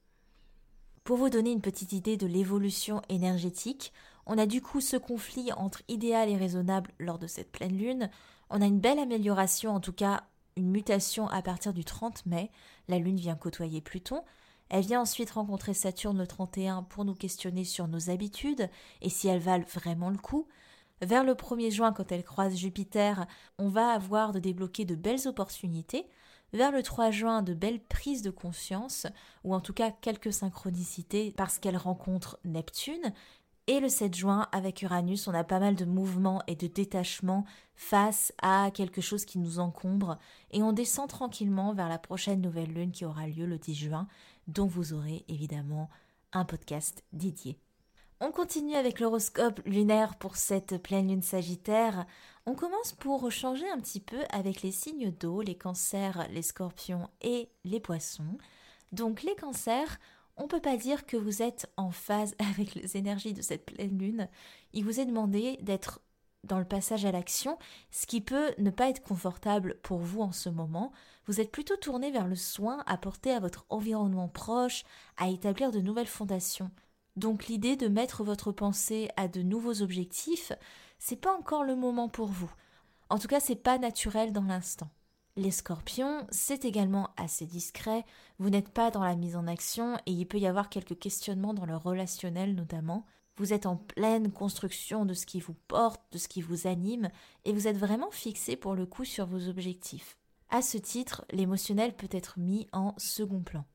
Pour 1.03 1.17
vous 1.17 1.29
donner 1.29 1.51
une 1.51 1.61
petite 1.61 1.93
idée 1.93 2.17
de 2.17 2.27
l'évolution 2.27 3.01
énergétique, 3.09 3.91
on 4.25 4.37
a 4.37 4.45
du 4.45 4.61
coup 4.61 4.79
ce 4.79 4.95
conflit 4.95 5.51
entre 5.53 5.81
idéal 5.87 6.29
et 6.29 6.37
raisonnable 6.37 6.91
lors 6.99 7.19
de 7.19 7.27
cette 7.27 7.51
pleine 7.51 7.77
lune. 7.77 8.09
On 8.49 8.61
a 8.61 8.65
une 8.65 8.79
belle 8.79 8.99
amélioration, 8.99 9.75
en 9.75 9.79
tout 9.79 9.93
cas 9.93 10.23
une 10.55 10.69
mutation 10.69 11.27
à 11.27 11.41
partir 11.41 11.73
du 11.73 11.83
30 11.83 12.25
mai. 12.25 12.51
La 12.87 12.99
lune 12.99 13.17
vient 13.17 13.35
côtoyer 13.35 13.81
Pluton. 13.81 14.23
Elle 14.69 14.85
vient 14.85 15.01
ensuite 15.01 15.31
rencontrer 15.31 15.73
Saturne 15.73 16.17
le 16.17 16.27
31 16.27 16.83
pour 16.83 17.05
nous 17.05 17.15
questionner 17.15 17.63
sur 17.63 17.87
nos 17.87 18.09
habitudes 18.09 18.69
et 19.01 19.09
si 19.09 19.27
elles 19.27 19.39
valent 19.41 19.65
vraiment 19.67 20.09
le 20.09 20.17
coup. 20.17 20.47
Vers 21.01 21.23
le 21.23 21.33
1er 21.33 21.71
juin, 21.71 21.91
quand 21.91 22.11
elle 22.11 22.23
croise 22.23 22.55
Jupiter, 22.55 23.25
on 23.57 23.67
va 23.67 23.91
avoir 23.91 24.31
de 24.31 24.39
débloquer 24.39 24.85
de 24.85 24.95
belles 24.95 25.27
opportunités. 25.27 26.07
Vers 26.53 26.71
le 26.71 26.83
3 26.83 27.09
juin, 27.09 27.41
de 27.41 27.53
belles 27.55 27.83
prises 27.83 28.21
de 28.21 28.29
conscience, 28.29 29.07
ou 29.43 29.55
en 29.55 29.59
tout 29.59 29.73
cas 29.73 29.91
quelques 29.91 30.31
synchronicités 30.31 31.33
parce 31.35 31.57
qu'elle 31.57 31.77
rencontre 31.77 32.39
Neptune. 32.45 33.11
Et 33.65 33.79
le 33.79 33.89
7 33.89 34.13
juin, 34.13 34.47
avec 34.51 34.81
Uranus, 34.81 35.27
on 35.27 35.33
a 35.33 35.43
pas 35.43 35.59
mal 35.59 35.75
de 35.75 35.85
mouvements 35.85 36.41
et 36.47 36.55
de 36.55 36.67
détachements 36.67 37.45
face 37.75 38.33
à 38.41 38.71
quelque 38.73 39.01
chose 39.01 39.25
qui 39.25 39.39
nous 39.39 39.59
encombre. 39.59 40.19
Et 40.51 40.61
on 40.61 40.73
descend 40.73 41.09
tranquillement 41.09 41.73
vers 41.73 41.89
la 41.89 41.97
prochaine 41.97 42.41
nouvelle 42.41 42.73
lune 42.73 42.91
qui 42.91 43.05
aura 43.05 43.25
lieu 43.25 43.45
le 43.45 43.57
10 43.57 43.73
juin, 43.73 44.07
dont 44.47 44.67
vous 44.67 44.93
aurez 44.93 45.25
évidemment 45.29 45.89
un 46.33 46.45
podcast 46.45 47.03
dédié. 47.13 47.57
On 48.19 48.31
continue 48.31 48.75
avec 48.75 48.99
l'horoscope 48.99 49.59
lunaire 49.65 50.15
pour 50.15 50.37
cette 50.37 50.81
pleine 50.81 51.09
lune 51.09 51.21
sagittaire. 51.21 52.05
On 52.45 52.55
commence 52.55 52.93
pour 52.93 53.29
changer 53.31 53.69
un 53.69 53.79
petit 53.79 53.99
peu 53.99 54.19
avec 54.29 54.61
les 54.61 54.71
signes 54.71 55.11
d'eau, 55.11 55.41
les 55.41 55.55
cancers, 55.55 56.27
les 56.29 56.41
scorpions 56.41 57.09
et 57.21 57.49
les 57.65 57.79
poissons. 57.79 58.37
Donc 58.91 59.23
les 59.23 59.35
cancers, 59.35 59.99
on 60.37 60.43
ne 60.43 60.47
peut 60.47 60.61
pas 60.61 60.77
dire 60.77 61.05
que 61.05 61.17
vous 61.17 61.41
êtes 61.41 61.69
en 61.77 61.91
phase 61.91 62.35
avec 62.53 62.75
les 62.75 62.97
énergies 62.97 63.33
de 63.33 63.41
cette 63.41 63.65
pleine 63.65 63.97
lune. 63.97 64.29
Il 64.73 64.85
vous 64.85 64.99
est 64.99 65.05
demandé 65.05 65.57
d'être 65.61 65.99
dans 66.43 66.59
le 66.59 66.65
passage 66.65 67.05
à 67.05 67.11
l'action, 67.11 67.57
ce 67.91 68.05
qui 68.05 68.19
peut 68.19 68.53
ne 68.57 68.69
pas 68.69 68.89
être 68.89 69.01
confortable 69.01 69.77
pour 69.81 69.99
vous 69.99 70.21
en 70.21 70.33
ce 70.33 70.49
moment. 70.49 70.91
Vous 71.25 71.39
êtes 71.39 71.51
plutôt 71.51 71.77
tourné 71.77 72.11
vers 72.11 72.27
le 72.27 72.35
soin 72.35 72.83
apporté 72.85 73.31
à 73.31 73.39
votre 73.39 73.65
environnement 73.69 74.27
proche, 74.27 74.83
à 75.17 75.29
établir 75.29 75.71
de 75.71 75.79
nouvelles 75.79 76.05
fondations. 76.05 76.69
Donc 77.15 77.47
l'idée 77.47 77.75
de 77.75 77.87
mettre 77.87 78.23
votre 78.23 78.51
pensée 78.51 79.09
à 79.17 79.27
de 79.27 79.41
nouveaux 79.41 79.81
objectifs, 79.81 80.51
c'est 80.97 81.15
pas 81.15 81.35
encore 81.35 81.63
le 81.63 81.75
moment 81.75 82.09
pour 82.09 82.27
vous. 82.27 82.51
En 83.09 83.19
tout 83.19 83.27
cas, 83.27 83.39
c'est 83.39 83.55
pas 83.55 83.77
naturel 83.77 84.31
dans 84.31 84.43
l'instant. 84.43 84.89
Les 85.35 85.51
scorpions, 85.51 86.27
c'est 86.29 86.63
également 86.63 87.09
assez 87.17 87.45
discret, 87.45 88.05
vous 88.37 88.49
n'êtes 88.49 88.69
pas 88.69 88.91
dans 88.91 89.03
la 89.03 89.15
mise 89.15 89.35
en 89.35 89.47
action 89.47 89.97
et 90.05 90.11
il 90.11 90.27
peut 90.27 90.37
y 90.37 90.45
avoir 90.45 90.69
quelques 90.69 90.99
questionnements 90.99 91.55
dans 91.55 91.65
le 91.65 91.75
relationnel 91.75 92.53
notamment. 92.53 93.05
Vous 93.37 93.51
êtes 93.51 93.65
en 93.65 93.77
pleine 93.77 94.31
construction 94.31 95.05
de 95.05 95.15
ce 95.15 95.25
qui 95.25 95.39
vous 95.39 95.55
porte, 95.67 96.01
de 96.11 96.19
ce 96.19 96.27
qui 96.27 96.43
vous 96.43 96.67
anime, 96.67 97.09
et 97.45 97.53
vous 97.53 97.67
êtes 97.67 97.77
vraiment 97.77 98.11
fixé 98.11 98.55
pour 98.55 98.75
le 98.75 98.85
coup 98.85 99.05
sur 99.05 99.25
vos 99.25 99.47
objectifs. 99.49 100.17
À 100.49 100.61
ce 100.61 100.77
titre, 100.77 101.25
l'émotionnel 101.31 101.95
peut 101.95 102.09
être 102.11 102.37
mis 102.37 102.67
en 102.73 102.93
second 102.97 103.41
plan. 103.41 103.65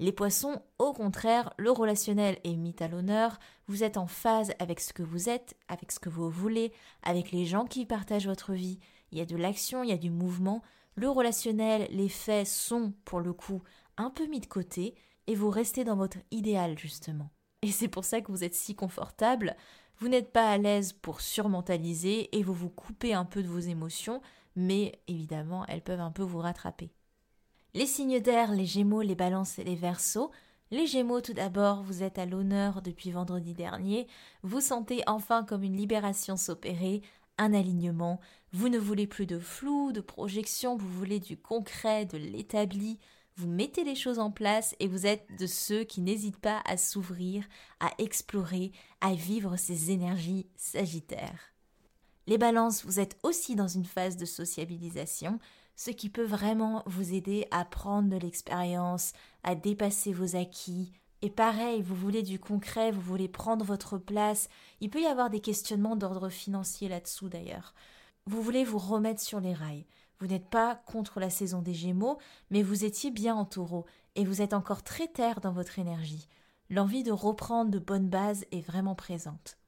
Les 0.00 0.12
poissons, 0.12 0.62
au 0.78 0.94
contraire, 0.94 1.52
le 1.58 1.70
relationnel 1.70 2.38
est 2.42 2.56
mis 2.56 2.74
à 2.80 2.88
l'honneur, 2.88 3.38
vous 3.66 3.84
êtes 3.84 3.98
en 3.98 4.06
phase 4.06 4.50
avec 4.58 4.80
ce 4.80 4.94
que 4.94 5.02
vous 5.02 5.28
êtes, 5.28 5.58
avec 5.68 5.92
ce 5.92 6.00
que 6.00 6.08
vous 6.08 6.30
voulez, 6.30 6.72
avec 7.02 7.32
les 7.32 7.44
gens 7.44 7.66
qui 7.66 7.84
partagent 7.84 8.26
votre 8.26 8.54
vie, 8.54 8.78
il 9.12 9.18
y 9.18 9.20
a 9.20 9.26
de 9.26 9.36
l'action, 9.36 9.84
il 9.84 9.90
y 9.90 9.92
a 9.92 9.98
du 9.98 10.08
mouvement, 10.08 10.62
le 10.94 11.10
relationnel, 11.10 11.86
les 11.90 12.08
faits 12.08 12.46
sont, 12.46 12.94
pour 13.04 13.20
le 13.20 13.34
coup, 13.34 13.62
un 13.98 14.08
peu 14.08 14.26
mis 14.26 14.40
de 14.40 14.46
côté, 14.46 14.94
et 15.26 15.34
vous 15.34 15.50
restez 15.50 15.84
dans 15.84 15.96
votre 15.96 16.16
idéal, 16.30 16.78
justement. 16.78 17.28
Et 17.60 17.70
c'est 17.70 17.88
pour 17.88 18.06
ça 18.06 18.22
que 18.22 18.32
vous 18.32 18.42
êtes 18.42 18.54
si 18.54 18.74
confortable, 18.74 19.54
vous 19.98 20.08
n'êtes 20.08 20.32
pas 20.32 20.48
à 20.48 20.56
l'aise 20.56 20.94
pour 20.94 21.20
surmentaliser, 21.20 22.34
et 22.34 22.42
vous 22.42 22.54
vous 22.54 22.70
coupez 22.70 23.12
un 23.12 23.26
peu 23.26 23.42
de 23.42 23.48
vos 23.48 23.58
émotions, 23.58 24.22
mais 24.56 24.98
évidemment, 25.08 25.66
elles 25.66 25.82
peuvent 25.82 26.00
un 26.00 26.10
peu 26.10 26.22
vous 26.22 26.38
rattraper. 26.38 26.90
Les 27.74 27.86
signes 27.86 28.20
d'air, 28.20 28.52
les 28.52 28.66
gémeaux, 28.66 29.02
les 29.02 29.14
balances 29.14 29.58
et 29.58 29.64
les 29.64 29.76
versos, 29.76 30.30
les 30.72 30.86
Gémeaux, 30.86 31.20
tout 31.20 31.32
d'abord, 31.32 31.82
vous 31.82 32.04
êtes 32.04 32.16
à 32.16 32.26
l'honneur 32.26 32.80
depuis 32.80 33.10
vendredi 33.10 33.54
dernier. 33.54 34.06
Vous 34.44 34.60
sentez 34.60 35.02
enfin 35.08 35.42
comme 35.42 35.64
une 35.64 35.76
libération 35.76 36.36
s'opérer, 36.36 37.02
un 37.38 37.52
alignement. 37.52 38.20
Vous 38.52 38.68
ne 38.68 38.78
voulez 38.78 39.08
plus 39.08 39.26
de 39.26 39.40
flou, 39.40 39.90
de 39.90 40.00
projection, 40.00 40.76
vous 40.76 40.88
voulez 40.88 41.18
du 41.18 41.36
concret, 41.36 42.06
de 42.06 42.18
l'établi. 42.18 43.00
Vous 43.34 43.48
mettez 43.48 43.82
les 43.82 43.96
choses 43.96 44.20
en 44.20 44.30
place 44.30 44.76
et 44.78 44.86
vous 44.86 45.06
êtes 45.06 45.26
de 45.40 45.46
ceux 45.46 45.82
qui 45.82 46.02
n'hésitent 46.02 46.38
pas 46.38 46.62
à 46.66 46.76
s'ouvrir, 46.76 47.48
à 47.80 47.90
explorer, 47.98 48.70
à 49.00 49.14
vivre 49.14 49.56
ces 49.56 49.90
énergies 49.90 50.46
sagittaires. 50.54 51.49
Les 52.26 52.38
balances, 52.38 52.84
vous 52.84 53.00
êtes 53.00 53.18
aussi 53.22 53.56
dans 53.56 53.68
une 53.68 53.84
phase 53.84 54.16
de 54.16 54.24
sociabilisation, 54.24 55.38
ce 55.76 55.90
qui 55.90 56.10
peut 56.10 56.24
vraiment 56.24 56.82
vous 56.86 57.14
aider 57.14 57.46
à 57.50 57.64
prendre 57.64 58.08
de 58.08 58.16
l'expérience, 58.16 59.12
à 59.42 59.54
dépasser 59.54 60.12
vos 60.12 60.36
acquis, 60.36 60.92
et 61.22 61.30
pareil, 61.30 61.82
vous 61.82 61.94
voulez 61.94 62.22
du 62.22 62.38
concret, 62.38 62.90
vous 62.90 63.00
voulez 63.00 63.28
prendre 63.28 63.64
votre 63.64 63.98
place. 63.98 64.48
Il 64.80 64.88
peut 64.88 65.02
y 65.02 65.06
avoir 65.06 65.28
des 65.28 65.40
questionnements 65.40 65.96
d'ordre 65.96 66.30
financier 66.30 66.88
là-dessous 66.88 67.28
d'ailleurs. 67.28 67.74
Vous 68.26 68.40
voulez 68.40 68.64
vous 68.64 68.78
remettre 68.78 69.20
sur 69.20 69.40
les 69.40 69.52
rails. 69.52 69.86
Vous 70.18 70.26
n'êtes 70.26 70.48
pas 70.48 70.76
contre 70.86 71.20
la 71.20 71.30
saison 71.30 71.60
des 71.60 71.74
Gémeaux, 71.74 72.18
mais 72.50 72.62
vous 72.62 72.84
étiez 72.84 73.10
bien 73.10 73.34
en 73.34 73.44
taureau, 73.44 73.84
et 74.14 74.24
vous 74.24 74.40
êtes 74.40 74.54
encore 74.54 74.82
très 74.82 75.08
terre 75.08 75.40
dans 75.40 75.52
votre 75.52 75.78
énergie. 75.78 76.26
L'envie 76.70 77.02
de 77.02 77.12
reprendre 77.12 77.70
de 77.70 77.78
bonnes 77.78 78.08
bases 78.08 78.44
est 78.50 78.60
vraiment 78.60 78.94
présente. 78.94 79.59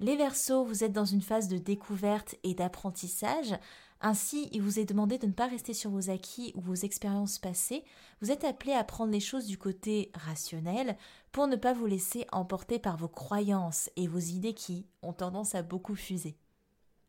Les 0.00 0.16
Verseaux, 0.16 0.64
vous 0.64 0.82
êtes 0.82 0.92
dans 0.92 1.04
une 1.04 1.22
phase 1.22 1.48
de 1.48 1.58
découverte 1.58 2.34
et 2.42 2.54
d'apprentissage, 2.54 3.54
ainsi, 4.00 4.50
il 4.52 4.60
vous 4.60 4.78
est 4.78 4.84
demandé 4.84 5.16
de 5.16 5.26
ne 5.26 5.32
pas 5.32 5.46
rester 5.46 5.72
sur 5.72 5.90
vos 5.90 6.10
acquis 6.10 6.52
ou 6.56 6.60
vos 6.60 6.74
expériences 6.74 7.38
passées, 7.38 7.84
vous 8.20 8.30
êtes 8.30 8.44
appelé 8.44 8.72
à 8.72 8.84
prendre 8.84 9.12
les 9.12 9.20
choses 9.20 9.46
du 9.46 9.56
côté 9.56 10.10
rationnel 10.14 10.98
pour 11.32 11.46
ne 11.46 11.56
pas 11.56 11.72
vous 11.72 11.86
laisser 11.86 12.26
emporter 12.30 12.78
par 12.78 12.98
vos 12.98 13.08
croyances 13.08 13.88
et 13.96 14.06
vos 14.06 14.18
idées 14.18 14.52
qui 14.52 14.86
ont 15.02 15.14
tendance 15.14 15.54
à 15.54 15.62
beaucoup 15.62 15.94
fuser. 15.94 16.36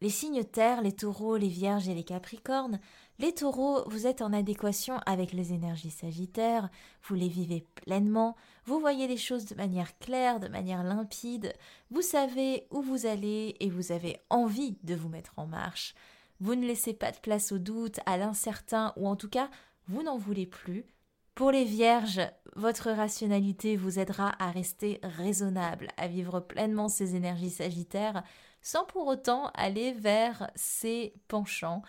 Les 0.06 0.12
signes 0.12 0.44
terre, 0.44 0.84
les 0.84 0.92
taureaux, 0.92 1.36
les 1.36 1.48
vierges 1.48 1.90
et 1.90 1.96
les 1.96 2.04
capricornes, 2.04 2.80
les 3.18 3.34
taureaux, 3.34 3.90
vous 3.90 4.06
êtes 4.06 4.22
en 4.22 4.34
adéquation 4.34 5.00
avec 5.08 5.34
les 5.34 5.52
énergies 5.52 5.90
sagittaires, 5.90 6.70
vous 7.02 7.16
les 7.16 7.28
vivez 7.28 7.66
pleinement, 7.74 8.36
vous 8.66 8.80
voyez 8.80 9.08
les 9.08 9.18
choses 9.18 9.48
de 9.48 9.56
manière 9.56 9.98
claire, 9.98 10.40
de 10.40 10.48
manière 10.48 10.84
limpide, 10.84 11.56
vous 11.90 12.04
savez 12.04 12.68
où 12.70 12.84
vous 12.84 13.08
allez 13.08 13.56
et 13.60 13.72
vous 13.72 13.92
avez 13.92 14.20
envie 14.30 14.78
de 14.84 14.94
vous 14.94 15.10
mettre 15.10 15.34
en 15.38 15.48
marche. 15.48 15.96
Vous 16.40 16.54
ne 16.54 16.68
laissez 16.68 16.94
pas 16.94 17.12
de 17.12 17.18
place 17.18 17.52
au 17.52 17.58
doute, 17.58 18.00
à 18.06 18.18
l'incertain, 18.18 18.94
ou 18.98 19.08
en 19.08 19.16
tout 19.16 19.30
cas, 19.30 19.50
vous 19.88 20.04
n'en 20.04 20.20
voulez 20.20 20.46
plus. 20.46 20.86
Pour 21.34 21.50
les 21.50 21.66
vierges, 21.66 22.22
votre 22.56 22.92
rationalité 22.92 23.76
vous 23.76 23.98
aidera 23.98 24.36
à 24.38 24.52
rester 24.52 25.00
raisonnable, 25.02 25.88
à 25.98 26.08
vivre 26.08 26.42
pleinement 26.42 26.90
ces 26.90 27.16
énergies 27.16 27.50
sagittaires, 27.50 28.24
sans 28.66 28.84
pour 28.84 29.06
autant 29.06 29.52
aller 29.54 29.94
vers 29.94 30.50
ces 30.56 31.14
penchants. 31.28 31.84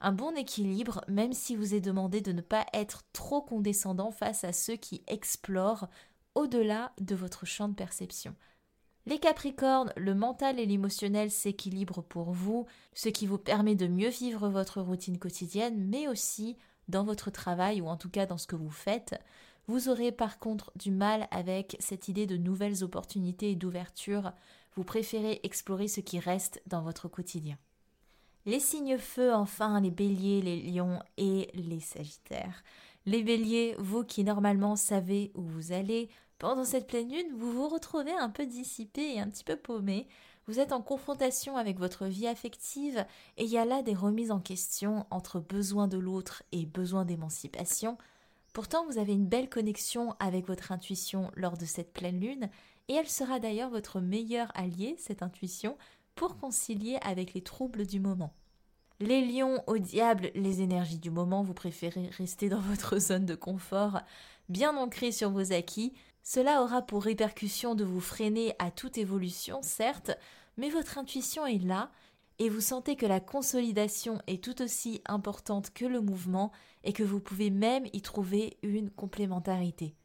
Un 0.00 0.12
bon 0.12 0.34
équilibre, 0.34 1.04
même 1.06 1.34
si 1.34 1.54
vous 1.54 1.74
est 1.74 1.80
demandé 1.80 2.22
de 2.22 2.32
ne 2.32 2.40
pas 2.40 2.64
être 2.72 3.02
trop 3.12 3.42
condescendant 3.42 4.10
face 4.10 4.42
à 4.42 4.54
ceux 4.54 4.76
qui 4.76 5.02
explorent 5.06 5.88
au-delà 6.34 6.92
de 6.98 7.14
votre 7.14 7.44
champ 7.44 7.68
de 7.68 7.74
perception. 7.74 8.34
Les 9.04 9.18
Capricornes, 9.18 9.92
le 9.98 10.14
mental 10.14 10.58
et 10.58 10.64
l'émotionnel 10.64 11.30
s'équilibrent 11.30 12.02
pour 12.02 12.32
vous, 12.32 12.64
ce 12.94 13.10
qui 13.10 13.26
vous 13.26 13.38
permet 13.38 13.74
de 13.74 13.86
mieux 13.86 14.08
vivre 14.08 14.48
votre 14.48 14.80
routine 14.80 15.18
quotidienne, 15.18 15.86
mais 15.86 16.08
aussi 16.08 16.56
dans 16.88 17.04
votre 17.04 17.30
travail 17.30 17.82
ou 17.82 17.88
en 17.88 17.98
tout 17.98 18.10
cas 18.10 18.24
dans 18.24 18.38
ce 18.38 18.46
que 18.46 18.56
vous 18.56 18.70
faites. 18.70 19.20
Vous 19.66 19.90
aurez 19.90 20.12
par 20.12 20.38
contre 20.38 20.72
du 20.76 20.92
mal 20.92 21.28
avec 21.30 21.76
cette 21.78 22.08
idée 22.08 22.26
de 22.26 22.38
nouvelles 22.38 22.82
opportunités 22.82 23.50
et 23.50 23.56
d'ouverture. 23.56 24.32
Vous 24.74 24.84
préférez 24.84 25.40
explorer 25.42 25.88
ce 25.88 26.00
qui 26.00 26.18
reste 26.18 26.62
dans 26.66 26.82
votre 26.82 27.08
quotidien. 27.08 27.58
Les 28.44 28.60
signes 28.60 28.98
feu, 28.98 29.32
enfin, 29.32 29.80
les 29.80 29.90
béliers, 29.90 30.42
les 30.42 30.60
lions 30.62 30.98
et 31.16 31.48
les 31.54 31.80
sagittaires. 31.80 32.64
Les 33.06 33.22
béliers, 33.22 33.76
vous 33.78 34.04
qui 34.04 34.24
normalement 34.24 34.76
savez 34.76 35.30
où 35.34 35.42
vous 35.42 35.72
allez, 35.72 36.08
pendant 36.38 36.64
cette 36.64 36.88
pleine 36.88 37.08
lune, 37.08 37.36
vous 37.36 37.52
vous 37.52 37.68
retrouvez 37.68 38.12
un 38.12 38.28
peu 38.28 38.46
dissipé 38.46 39.14
et 39.14 39.20
un 39.20 39.28
petit 39.28 39.44
peu 39.44 39.56
paumé. 39.56 40.08
Vous 40.48 40.58
êtes 40.58 40.72
en 40.72 40.82
confrontation 40.82 41.56
avec 41.56 41.78
votre 41.78 42.06
vie 42.06 42.26
affective 42.26 43.06
et 43.36 43.44
il 43.44 43.50
y 43.50 43.58
a 43.58 43.64
là 43.64 43.82
des 43.82 43.94
remises 43.94 44.32
en 44.32 44.40
question 44.40 45.06
entre 45.10 45.38
besoin 45.38 45.86
de 45.86 45.98
l'autre 45.98 46.42
et 46.50 46.66
besoin 46.66 47.04
d'émancipation. 47.04 47.96
Pourtant, 48.52 48.84
vous 48.86 48.98
avez 48.98 49.12
une 49.12 49.28
belle 49.28 49.48
connexion 49.48 50.16
avec 50.18 50.46
votre 50.46 50.72
intuition 50.72 51.30
lors 51.36 51.56
de 51.56 51.64
cette 51.64 51.92
pleine 51.92 52.20
lune 52.20 52.50
et 52.88 52.94
elle 52.94 53.08
sera 53.08 53.38
d'ailleurs 53.38 53.70
votre 53.70 54.00
meilleur 54.00 54.50
allié, 54.54 54.96
cette 54.98 55.22
intuition, 55.22 55.76
pour 56.14 56.36
concilier 56.36 56.98
avec 57.02 57.34
les 57.34 57.42
troubles 57.42 57.86
du 57.86 58.00
moment. 58.00 58.34
Les 59.00 59.24
lions, 59.24 59.62
au 59.66 59.78
diable, 59.78 60.30
les 60.34 60.60
énergies 60.60 60.98
du 60.98 61.10
moment, 61.10 61.42
vous 61.42 61.54
préférez 61.54 62.10
rester 62.16 62.48
dans 62.48 62.60
votre 62.60 62.98
zone 62.98 63.26
de 63.26 63.34
confort, 63.34 64.00
bien 64.48 64.76
ancré 64.76 65.10
sur 65.10 65.30
vos 65.30 65.52
acquis. 65.52 65.92
Cela 66.22 66.62
aura 66.62 66.82
pour 66.82 67.02
répercussion 67.02 67.74
de 67.74 67.84
vous 67.84 68.00
freiner 68.00 68.54
à 68.58 68.70
toute 68.70 68.98
évolution, 68.98 69.60
certes, 69.62 70.12
mais 70.56 70.70
votre 70.70 70.98
intuition 70.98 71.46
est 71.46 71.64
là, 71.64 71.90
et 72.38 72.48
vous 72.48 72.60
sentez 72.60 72.94
que 72.94 73.06
la 73.06 73.20
consolidation 73.20 74.20
est 74.26 74.42
tout 74.42 74.62
aussi 74.62 75.02
importante 75.06 75.72
que 75.72 75.84
le 75.84 76.00
mouvement, 76.00 76.52
et 76.84 76.92
que 76.92 77.02
vous 77.02 77.20
pouvez 77.20 77.50
même 77.50 77.86
y 77.92 78.02
trouver 78.02 78.56
une 78.62 78.90
complémentarité. 78.90 79.96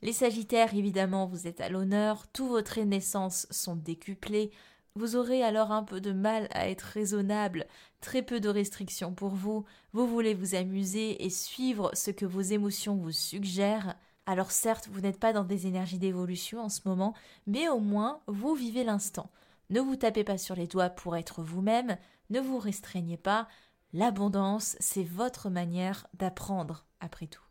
Les 0.00 0.12
Sagittaires, 0.12 0.74
évidemment, 0.74 1.26
vous 1.26 1.48
êtes 1.48 1.60
à 1.60 1.68
l'honneur, 1.68 2.28
tous 2.32 2.46
vos 2.46 2.62
traits 2.62 2.86
naissance 2.86 3.48
sont 3.50 3.74
décuplés, 3.74 4.52
vous 4.94 5.16
aurez 5.16 5.42
alors 5.42 5.72
un 5.72 5.82
peu 5.82 6.00
de 6.00 6.12
mal 6.12 6.48
à 6.52 6.68
être 6.68 6.82
raisonnable, 6.82 7.66
très 8.00 8.22
peu 8.22 8.38
de 8.38 8.48
restrictions 8.48 9.12
pour 9.12 9.30
vous, 9.30 9.64
vous 9.92 10.06
voulez 10.06 10.34
vous 10.34 10.54
amuser 10.54 11.24
et 11.24 11.30
suivre 11.30 11.90
ce 11.94 12.12
que 12.12 12.26
vos 12.26 12.40
émotions 12.40 12.96
vous 12.96 13.10
suggèrent. 13.10 13.96
Alors 14.24 14.52
certes, 14.52 14.88
vous 14.88 15.00
n'êtes 15.00 15.18
pas 15.18 15.32
dans 15.32 15.44
des 15.44 15.66
énergies 15.66 15.98
d'évolution 15.98 16.60
en 16.60 16.68
ce 16.68 16.80
moment, 16.84 17.14
mais 17.48 17.68
au 17.68 17.80
moins 17.80 18.20
vous 18.28 18.54
vivez 18.54 18.84
l'instant. 18.84 19.30
Ne 19.70 19.80
vous 19.80 19.96
tapez 19.96 20.22
pas 20.22 20.38
sur 20.38 20.54
les 20.54 20.68
doigts 20.68 20.90
pour 20.90 21.16
être 21.16 21.42
vous-même, 21.42 21.96
ne 22.30 22.38
vous 22.38 22.58
restreignez 22.58 23.16
pas. 23.16 23.48
L'abondance, 23.92 24.76
c'est 24.78 25.04
votre 25.04 25.50
manière 25.50 26.06
d'apprendre, 26.14 26.86
après 27.00 27.26
tout. 27.26 27.47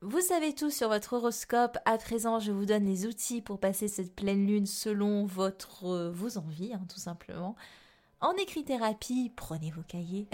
Vous 0.00 0.20
savez 0.20 0.54
tout 0.54 0.70
sur 0.70 0.88
votre 0.88 1.14
horoscope. 1.14 1.76
À 1.84 1.98
présent, 1.98 2.38
je 2.38 2.52
vous 2.52 2.66
donne 2.66 2.84
les 2.84 3.04
outils 3.04 3.42
pour 3.42 3.58
passer 3.58 3.88
cette 3.88 4.14
pleine 4.14 4.46
lune 4.46 4.66
selon 4.66 5.26
votre 5.26 5.86
euh, 5.86 6.12
vos 6.12 6.38
envies, 6.38 6.72
hein, 6.72 6.86
tout 6.88 7.00
simplement. 7.00 7.56
En 8.20 8.32
écrit-thérapie, 8.34 9.32
prenez 9.34 9.72
vos 9.72 9.82
cahiers. 9.82 10.28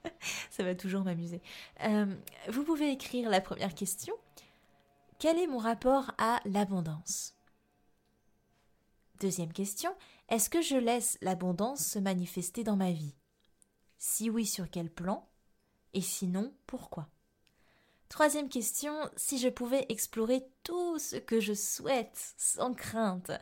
Ça 0.50 0.62
va 0.62 0.76
toujours 0.76 1.02
m'amuser. 1.02 1.42
Euh, 1.82 2.14
vous 2.48 2.62
pouvez 2.62 2.92
écrire 2.92 3.28
la 3.28 3.40
première 3.40 3.74
question. 3.74 4.14
Quel 5.18 5.36
est 5.36 5.48
mon 5.48 5.58
rapport 5.58 6.12
à 6.18 6.40
l'abondance? 6.44 7.34
Deuxième 9.20 9.52
question. 9.52 9.90
Est-ce 10.28 10.48
que 10.48 10.62
je 10.62 10.76
laisse 10.76 11.18
l'abondance 11.22 11.84
se 11.84 11.98
manifester 11.98 12.62
dans 12.62 12.76
ma 12.76 12.92
vie? 12.92 13.16
Si 13.98 14.30
oui, 14.30 14.46
sur 14.46 14.70
quel 14.70 14.90
plan? 14.90 15.28
Et 15.92 16.02
sinon, 16.02 16.52
pourquoi? 16.66 17.08
Troisième 18.08 18.48
question, 18.48 18.94
si 19.16 19.38
je 19.38 19.48
pouvais 19.48 19.84
explorer 19.88 20.46
tout 20.62 20.98
ce 20.98 21.16
que 21.16 21.40
je 21.40 21.54
souhaite 21.54 22.34
sans 22.36 22.72
crainte, 22.72 23.32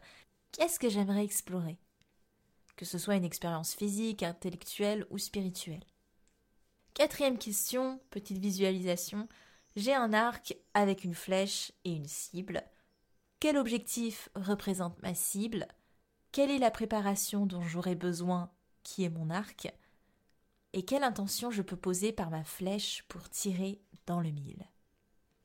qu'est-ce 0.52 0.78
que 0.78 0.88
j'aimerais 0.88 1.24
explorer? 1.24 1.78
Que 2.76 2.84
ce 2.84 2.98
soit 2.98 3.16
une 3.16 3.24
expérience 3.24 3.74
physique, 3.74 4.22
intellectuelle 4.22 5.06
ou 5.10 5.18
spirituelle. 5.18 5.84
Quatrième 6.94 7.38
question, 7.38 8.00
petite 8.10 8.38
visualisation, 8.38 9.28
j'ai 9.76 9.94
un 9.94 10.12
arc 10.12 10.56
avec 10.72 11.04
une 11.04 11.14
flèche 11.14 11.72
et 11.84 11.92
une 11.92 12.08
cible. 12.08 12.62
Quel 13.40 13.58
objectif 13.58 14.28
représente 14.34 15.00
ma 15.02 15.14
cible? 15.14 15.68
Quelle 16.32 16.50
est 16.50 16.58
la 16.58 16.70
préparation 16.70 17.46
dont 17.46 17.62
j'aurai 17.62 17.94
besoin? 17.94 18.50
Qui 18.82 19.04
est 19.04 19.10
mon 19.10 19.30
arc? 19.30 19.72
Et 20.72 20.84
quelle 20.84 21.04
intention 21.04 21.50
je 21.50 21.62
peux 21.62 21.76
poser 21.76 22.12
par 22.12 22.30
ma 22.30 22.44
flèche 22.44 23.04
pour 23.08 23.28
tirer 23.28 23.80
le 24.12 24.30
mille. 24.30 24.68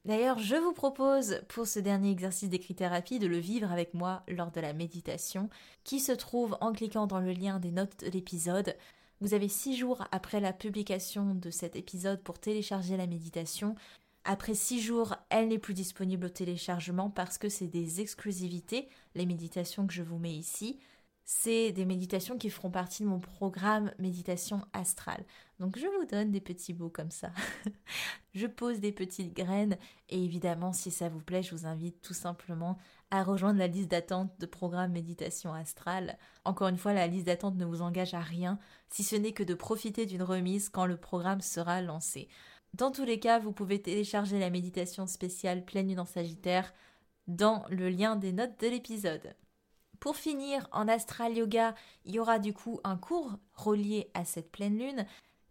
D'ailleurs, 0.06 0.40
je 0.40 0.56
vous 0.56 0.74
propose 0.74 1.42
pour 1.50 1.68
ce 1.68 1.80
dernier 1.80 2.12
exercice 2.12 2.50
d'écrit-thérapie 2.50 3.20
de 3.20 3.28
le 3.28 3.38
vivre 3.38 3.72
avec 3.72 3.94
moi 3.94 4.24
lors 4.28 4.52
de 4.52 4.62
la 4.62 4.74
méditation 4.74 5.50
qui 5.84 6.00
se 6.00 6.12
trouve 6.12 6.58
en 6.62 6.72
cliquant 6.72 7.06
dans 7.06 7.20
le 7.20 7.34
lien 7.34 7.60
des 7.60 7.72
notes 7.72 8.04
de 8.04 8.10
l'épisode. 8.10 8.76
Vous 9.22 9.34
avez 9.34 9.50
six 9.50 9.76
jours 9.76 10.06
après 10.12 10.40
la 10.40 10.54
publication 10.54 11.36
de 11.36 11.50
cet 11.50 11.76
épisode 11.76 12.22
pour 12.22 12.40
télécharger 12.40 12.96
la 12.96 13.08
méditation. 13.08 13.76
Après 14.24 14.54
six 14.54 14.82
jours, 14.82 15.16
elle 15.30 15.50
n'est 15.50 15.60
plus 15.60 15.74
disponible 15.74 16.28
au 16.28 16.30
téléchargement 16.30 17.10
parce 17.10 17.38
que 17.38 17.50
c'est 17.50 17.68
des 17.68 18.00
exclusivités, 18.00 18.88
les 19.16 19.26
méditations 19.26 19.86
que 19.86 19.94
je 19.94 20.04
vous 20.04 20.18
mets 20.18 20.36
ici 20.36 20.80
c'est 21.32 21.72
des 21.74 21.86
méditations 21.86 22.40
qui 22.40 22.50
feront 22.50 22.72
partie 22.72 23.04
de 23.04 23.08
mon 23.08 23.20
programme 23.20 23.92
méditation 24.00 24.62
astrale. 24.74 25.24
Donc 25.60 25.78
je 25.78 25.86
vous 25.86 26.06
donne 26.06 26.32
des 26.32 26.42
petits 26.42 26.74
bouts 26.74 26.90
comme 26.90 27.12
ça. 27.12 27.32
je 28.34 28.48
pose 28.48 28.80
des 28.80 28.92
petites 28.92 29.36
graines 29.36 29.78
et 30.10 30.24
évidemment 30.24 30.74
si 30.74 30.90
ça 30.90 31.08
vous 31.08 31.20
plaît, 31.20 31.44
je 31.44 31.54
vous 31.54 31.68
invite 31.68 32.02
tout 32.02 32.16
simplement 32.16 32.80
à 33.12 33.22
rejoindre 33.22 33.60
la 33.60 33.68
liste 33.68 33.92
d'attente 33.92 34.32
de 34.40 34.48
programme 34.48 34.92
méditation 34.92 35.54
astrale. 35.54 36.18
Encore 36.46 36.70
une 36.70 36.78
fois, 36.78 36.94
la 36.94 37.06
liste 37.06 37.28
d'attente 37.28 37.58
ne 37.58 37.66
vous 37.66 37.84
engage 37.84 38.16
à 38.16 38.22
rien 38.22 38.58
si 38.90 39.04
ce 39.04 39.16
n'est 39.16 39.34
que 39.34 39.44
de 39.44 39.54
profiter 39.54 40.08
d'une 40.08 40.24
remise 40.24 40.70
quand 40.70 40.88
le 40.88 40.98
programme 40.98 41.42
sera 41.42 41.84
lancé. 41.84 42.28
Dans 42.74 42.90
tous 42.90 43.06
les 43.06 43.20
cas, 43.20 43.38
vous 43.38 43.52
pouvez 43.52 43.80
télécharger 43.80 44.40
la 44.40 44.50
méditation 44.50 45.06
spéciale 45.06 45.64
pleine 45.64 45.90
lune 45.90 46.00
en 46.00 46.06
Sagittaire 46.06 46.74
dans 47.28 47.66
le 47.70 47.90
lien 47.90 48.16
des 48.16 48.34
notes 48.34 48.60
de 48.60 48.68
l'épisode. 48.68 49.36
Pour 50.00 50.16
finir, 50.16 50.68
en 50.72 50.88
astral 50.88 51.36
yoga, 51.36 51.76
il 52.06 52.16
y 52.16 52.20
aura 52.20 52.40
du 52.40 52.54
coup 52.54 52.80
un 52.86 52.96
cours 52.96 53.38
relié 53.54 54.10
à 54.14 54.24
cette 54.24 54.50
pleine 54.52 54.78
lune. 54.78 55.06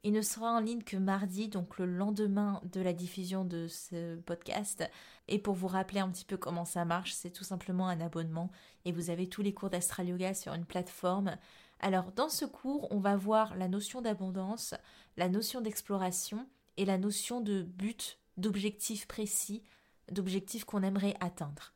Il 0.04 0.12
ne 0.12 0.22
sera 0.22 0.52
en 0.52 0.61
ligne 0.61 0.82
que 0.82 0.96
mardi, 0.96 1.48
donc 1.48 1.76
le 1.76 1.84
lendemain 1.84 2.62
de 2.72 2.80
la 2.80 2.94
diffusion 2.94 3.44
de 3.44 3.66
ce 3.68 4.16
podcast. 4.20 4.88
Et 5.26 5.38
pour 5.38 5.54
vous 5.54 5.66
rappeler 5.66 6.00
un 6.00 6.08
petit 6.08 6.24
peu 6.24 6.38
comment 6.38 6.64
ça 6.64 6.87
marche, 6.87 7.12
c'est 7.12 7.30
tout 7.30 7.44
simplement 7.44 7.88
un 7.88 8.00
abonnement 8.00 8.50
et 8.87 8.92
vous 8.92 9.11
avez 9.11 9.28
tous 9.28 9.42
les 9.42 9.52
cours 9.52 9.68
d'astral 9.68 10.08
yoga 10.08 10.32
sur 10.32 10.54
une 10.54 10.64
plateforme. 10.64 11.37
Alors 11.80 12.11
dans 12.12 12.30
ce 12.30 12.46
cours, 12.46 12.88
on 12.90 13.00
va 13.00 13.16
voir 13.16 13.54
la 13.54 13.68
notion 13.68 14.00
d'abondance, 14.00 14.74
la 15.18 15.28
notion 15.28 15.61
d'exploration 15.61 16.46
et 16.78 16.87
la 16.87 16.96
notion 16.96 17.42
de 17.42 17.62
but, 17.62 18.18
d'objectif 18.38 19.06
précis, 19.06 19.62
d'objectif 20.11 20.64
qu'on 20.64 20.82
aimerait 20.82 21.16
atteindre. 21.20 21.74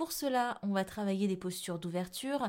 Pour 0.00 0.12
cela, 0.12 0.58
on 0.62 0.68
va 0.68 0.86
travailler 0.86 1.28
des 1.28 1.36
postures 1.36 1.78
d'ouverture, 1.78 2.48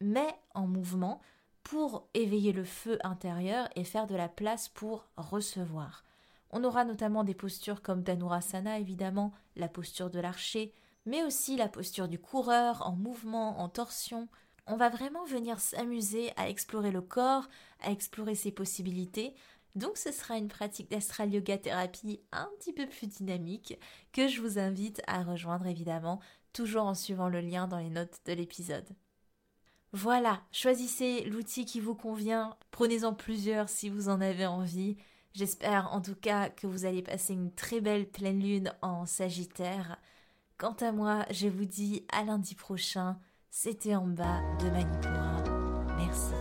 mais 0.00 0.38
en 0.54 0.68
mouvement, 0.68 1.20
pour 1.64 2.06
éveiller 2.14 2.52
le 2.52 2.62
feu 2.62 2.96
intérieur 3.02 3.68
et 3.74 3.82
faire 3.82 4.06
de 4.06 4.14
la 4.14 4.28
place 4.28 4.68
pour 4.68 5.08
recevoir. 5.16 6.04
On 6.50 6.62
aura 6.62 6.84
notamment 6.84 7.24
des 7.24 7.34
postures 7.34 7.82
comme 7.82 8.04
Dhanurasana, 8.04 8.78
évidemment, 8.78 9.32
la 9.56 9.66
posture 9.66 10.10
de 10.10 10.20
l'archer, 10.20 10.72
mais 11.04 11.24
aussi 11.24 11.56
la 11.56 11.66
posture 11.66 12.06
du 12.06 12.20
coureur 12.20 12.86
en 12.86 12.94
mouvement, 12.94 13.58
en 13.58 13.68
torsion. 13.68 14.28
On 14.68 14.76
va 14.76 14.88
vraiment 14.88 15.24
venir 15.24 15.58
s'amuser 15.58 16.30
à 16.36 16.48
explorer 16.48 16.92
le 16.92 17.02
corps, 17.02 17.48
à 17.80 17.90
explorer 17.90 18.36
ses 18.36 18.52
possibilités. 18.52 19.34
Donc 19.74 19.96
ce 19.96 20.12
sera 20.12 20.36
une 20.36 20.46
pratique 20.46 20.88
d'astral 20.88 21.32
yoga 21.32 21.58
thérapie 21.58 22.20
un 22.30 22.48
petit 22.60 22.72
peu 22.72 22.86
plus 22.86 23.08
dynamique 23.08 23.76
que 24.12 24.28
je 24.28 24.40
vous 24.40 24.60
invite 24.60 25.02
à 25.08 25.24
rejoindre 25.24 25.66
évidemment 25.66 26.20
toujours 26.52 26.84
en 26.84 26.94
suivant 26.94 27.28
le 27.28 27.40
lien 27.40 27.66
dans 27.66 27.78
les 27.78 27.90
notes 27.90 28.20
de 28.26 28.32
l'épisode. 28.32 28.88
Voilà, 29.92 30.40
choisissez 30.52 31.24
l'outil 31.24 31.66
qui 31.66 31.78
vous 31.78 31.94
convient, 31.94 32.56
prenez-en 32.70 33.12
plusieurs 33.12 33.68
si 33.68 33.90
vous 33.90 34.08
en 34.08 34.20
avez 34.20 34.46
envie. 34.46 34.96
J'espère 35.34 35.92
en 35.92 36.00
tout 36.00 36.14
cas 36.14 36.48
que 36.48 36.66
vous 36.66 36.84
allez 36.84 37.02
passer 37.02 37.34
une 37.34 37.52
très 37.52 37.80
belle 37.80 38.06
pleine 38.06 38.40
lune 38.40 38.72
en 38.80 39.06
Sagittaire. 39.06 39.98
Quant 40.56 40.76
à 40.80 40.92
moi, 40.92 41.26
je 41.30 41.48
vous 41.48 41.64
dis 41.64 42.06
à 42.10 42.24
lundi 42.24 42.54
prochain. 42.54 43.18
C'était 43.50 43.94
en 43.94 44.06
bas 44.06 44.40
de 44.60 44.70
Manipura. 44.70 45.42
Merci. 45.98 46.32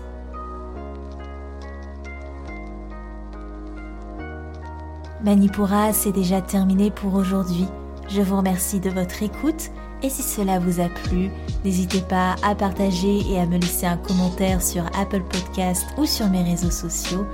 Manipura, 5.21 5.91
c'est 5.91 6.13
déjà 6.13 6.41
terminé 6.41 6.89
pour 6.89 7.13
aujourd'hui. 7.15 7.65
Je 8.08 8.21
vous 8.21 8.38
remercie 8.38 8.80
de 8.80 8.89
votre 8.89 9.24
écoute 9.24 9.71
et 10.04 10.10
si 10.10 10.24
cela 10.24 10.60
vous 10.60 10.80
a 10.80 10.88
plu, 10.88 11.30
n'hésitez 11.64 12.02
pas 12.02 12.36
à 12.44 12.56
partager 12.56 13.20
et 13.30 13.40
à 13.40 13.46
me 13.46 13.58
laisser 13.58 13.86
un 13.86 13.98
commentaire 13.98 14.62
sur 14.62 14.86
Apple 14.98 15.22
Podcast 15.22 15.86
ou 15.98 16.06
sur 16.06 16.28
mes 16.28 16.44
réseaux 16.44 16.72
sociaux. 16.72 17.26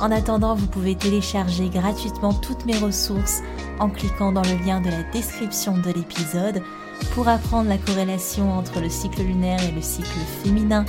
En 0.00 0.10
attendant, 0.10 0.54
vous 0.54 0.66
pouvez 0.66 0.94
télécharger 0.94 1.68
gratuitement 1.68 2.32
toutes 2.32 2.66
mes 2.66 2.78
ressources 2.78 3.42
en 3.78 3.88
cliquant 3.88 4.32
dans 4.32 4.42
le 4.42 4.64
lien 4.64 4.80
de 4.80 4.90
la 4.90 5.02
description 5.12 5.78
de 5.78 5.92
l'épisode 5.92 6.62
pour 7.12 7.28
apprendre 7.28 7.68
la 7.68 7.78
corrélation 7.78 8.52
entre 8.52 8.80
le 8.80 8.88
cycle 8.88 9.22
lunaire 9.22 9.62
et 9.62 9.72
le 9.72 9.82
cycle 9.82 10.18
féminin, 10.42 10.84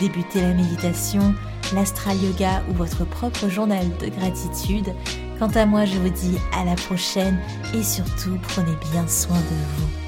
débuter 0.00 0.40
la 0.40 0.54
méditation, 0.54 1.34
l'astral 1.74 2.16
yoga 2.22 2.62
ou 2.70 2.74
votre 2.74 3.04
propre 3.04 3.48
journal 3.48 3.86
de 3.98 4.08
gratitude 4.08 4.94
Quant 5.38 5.50
à 5.54 5.66
moi, 5.66 5.84
je 5.84 5.96
vous 5.98 6.08
dis 6.08 6.36
à 6.52 6.64
la 6.64 6.74
prochaine 6.74 7.38
et 7.72 7.82
surtout 7.84 8.38
prenez 8.42 8.74
bien 8.90 9.06
soin 9.06 9.36
de 9.36 9.42
vous. 9.76 10.07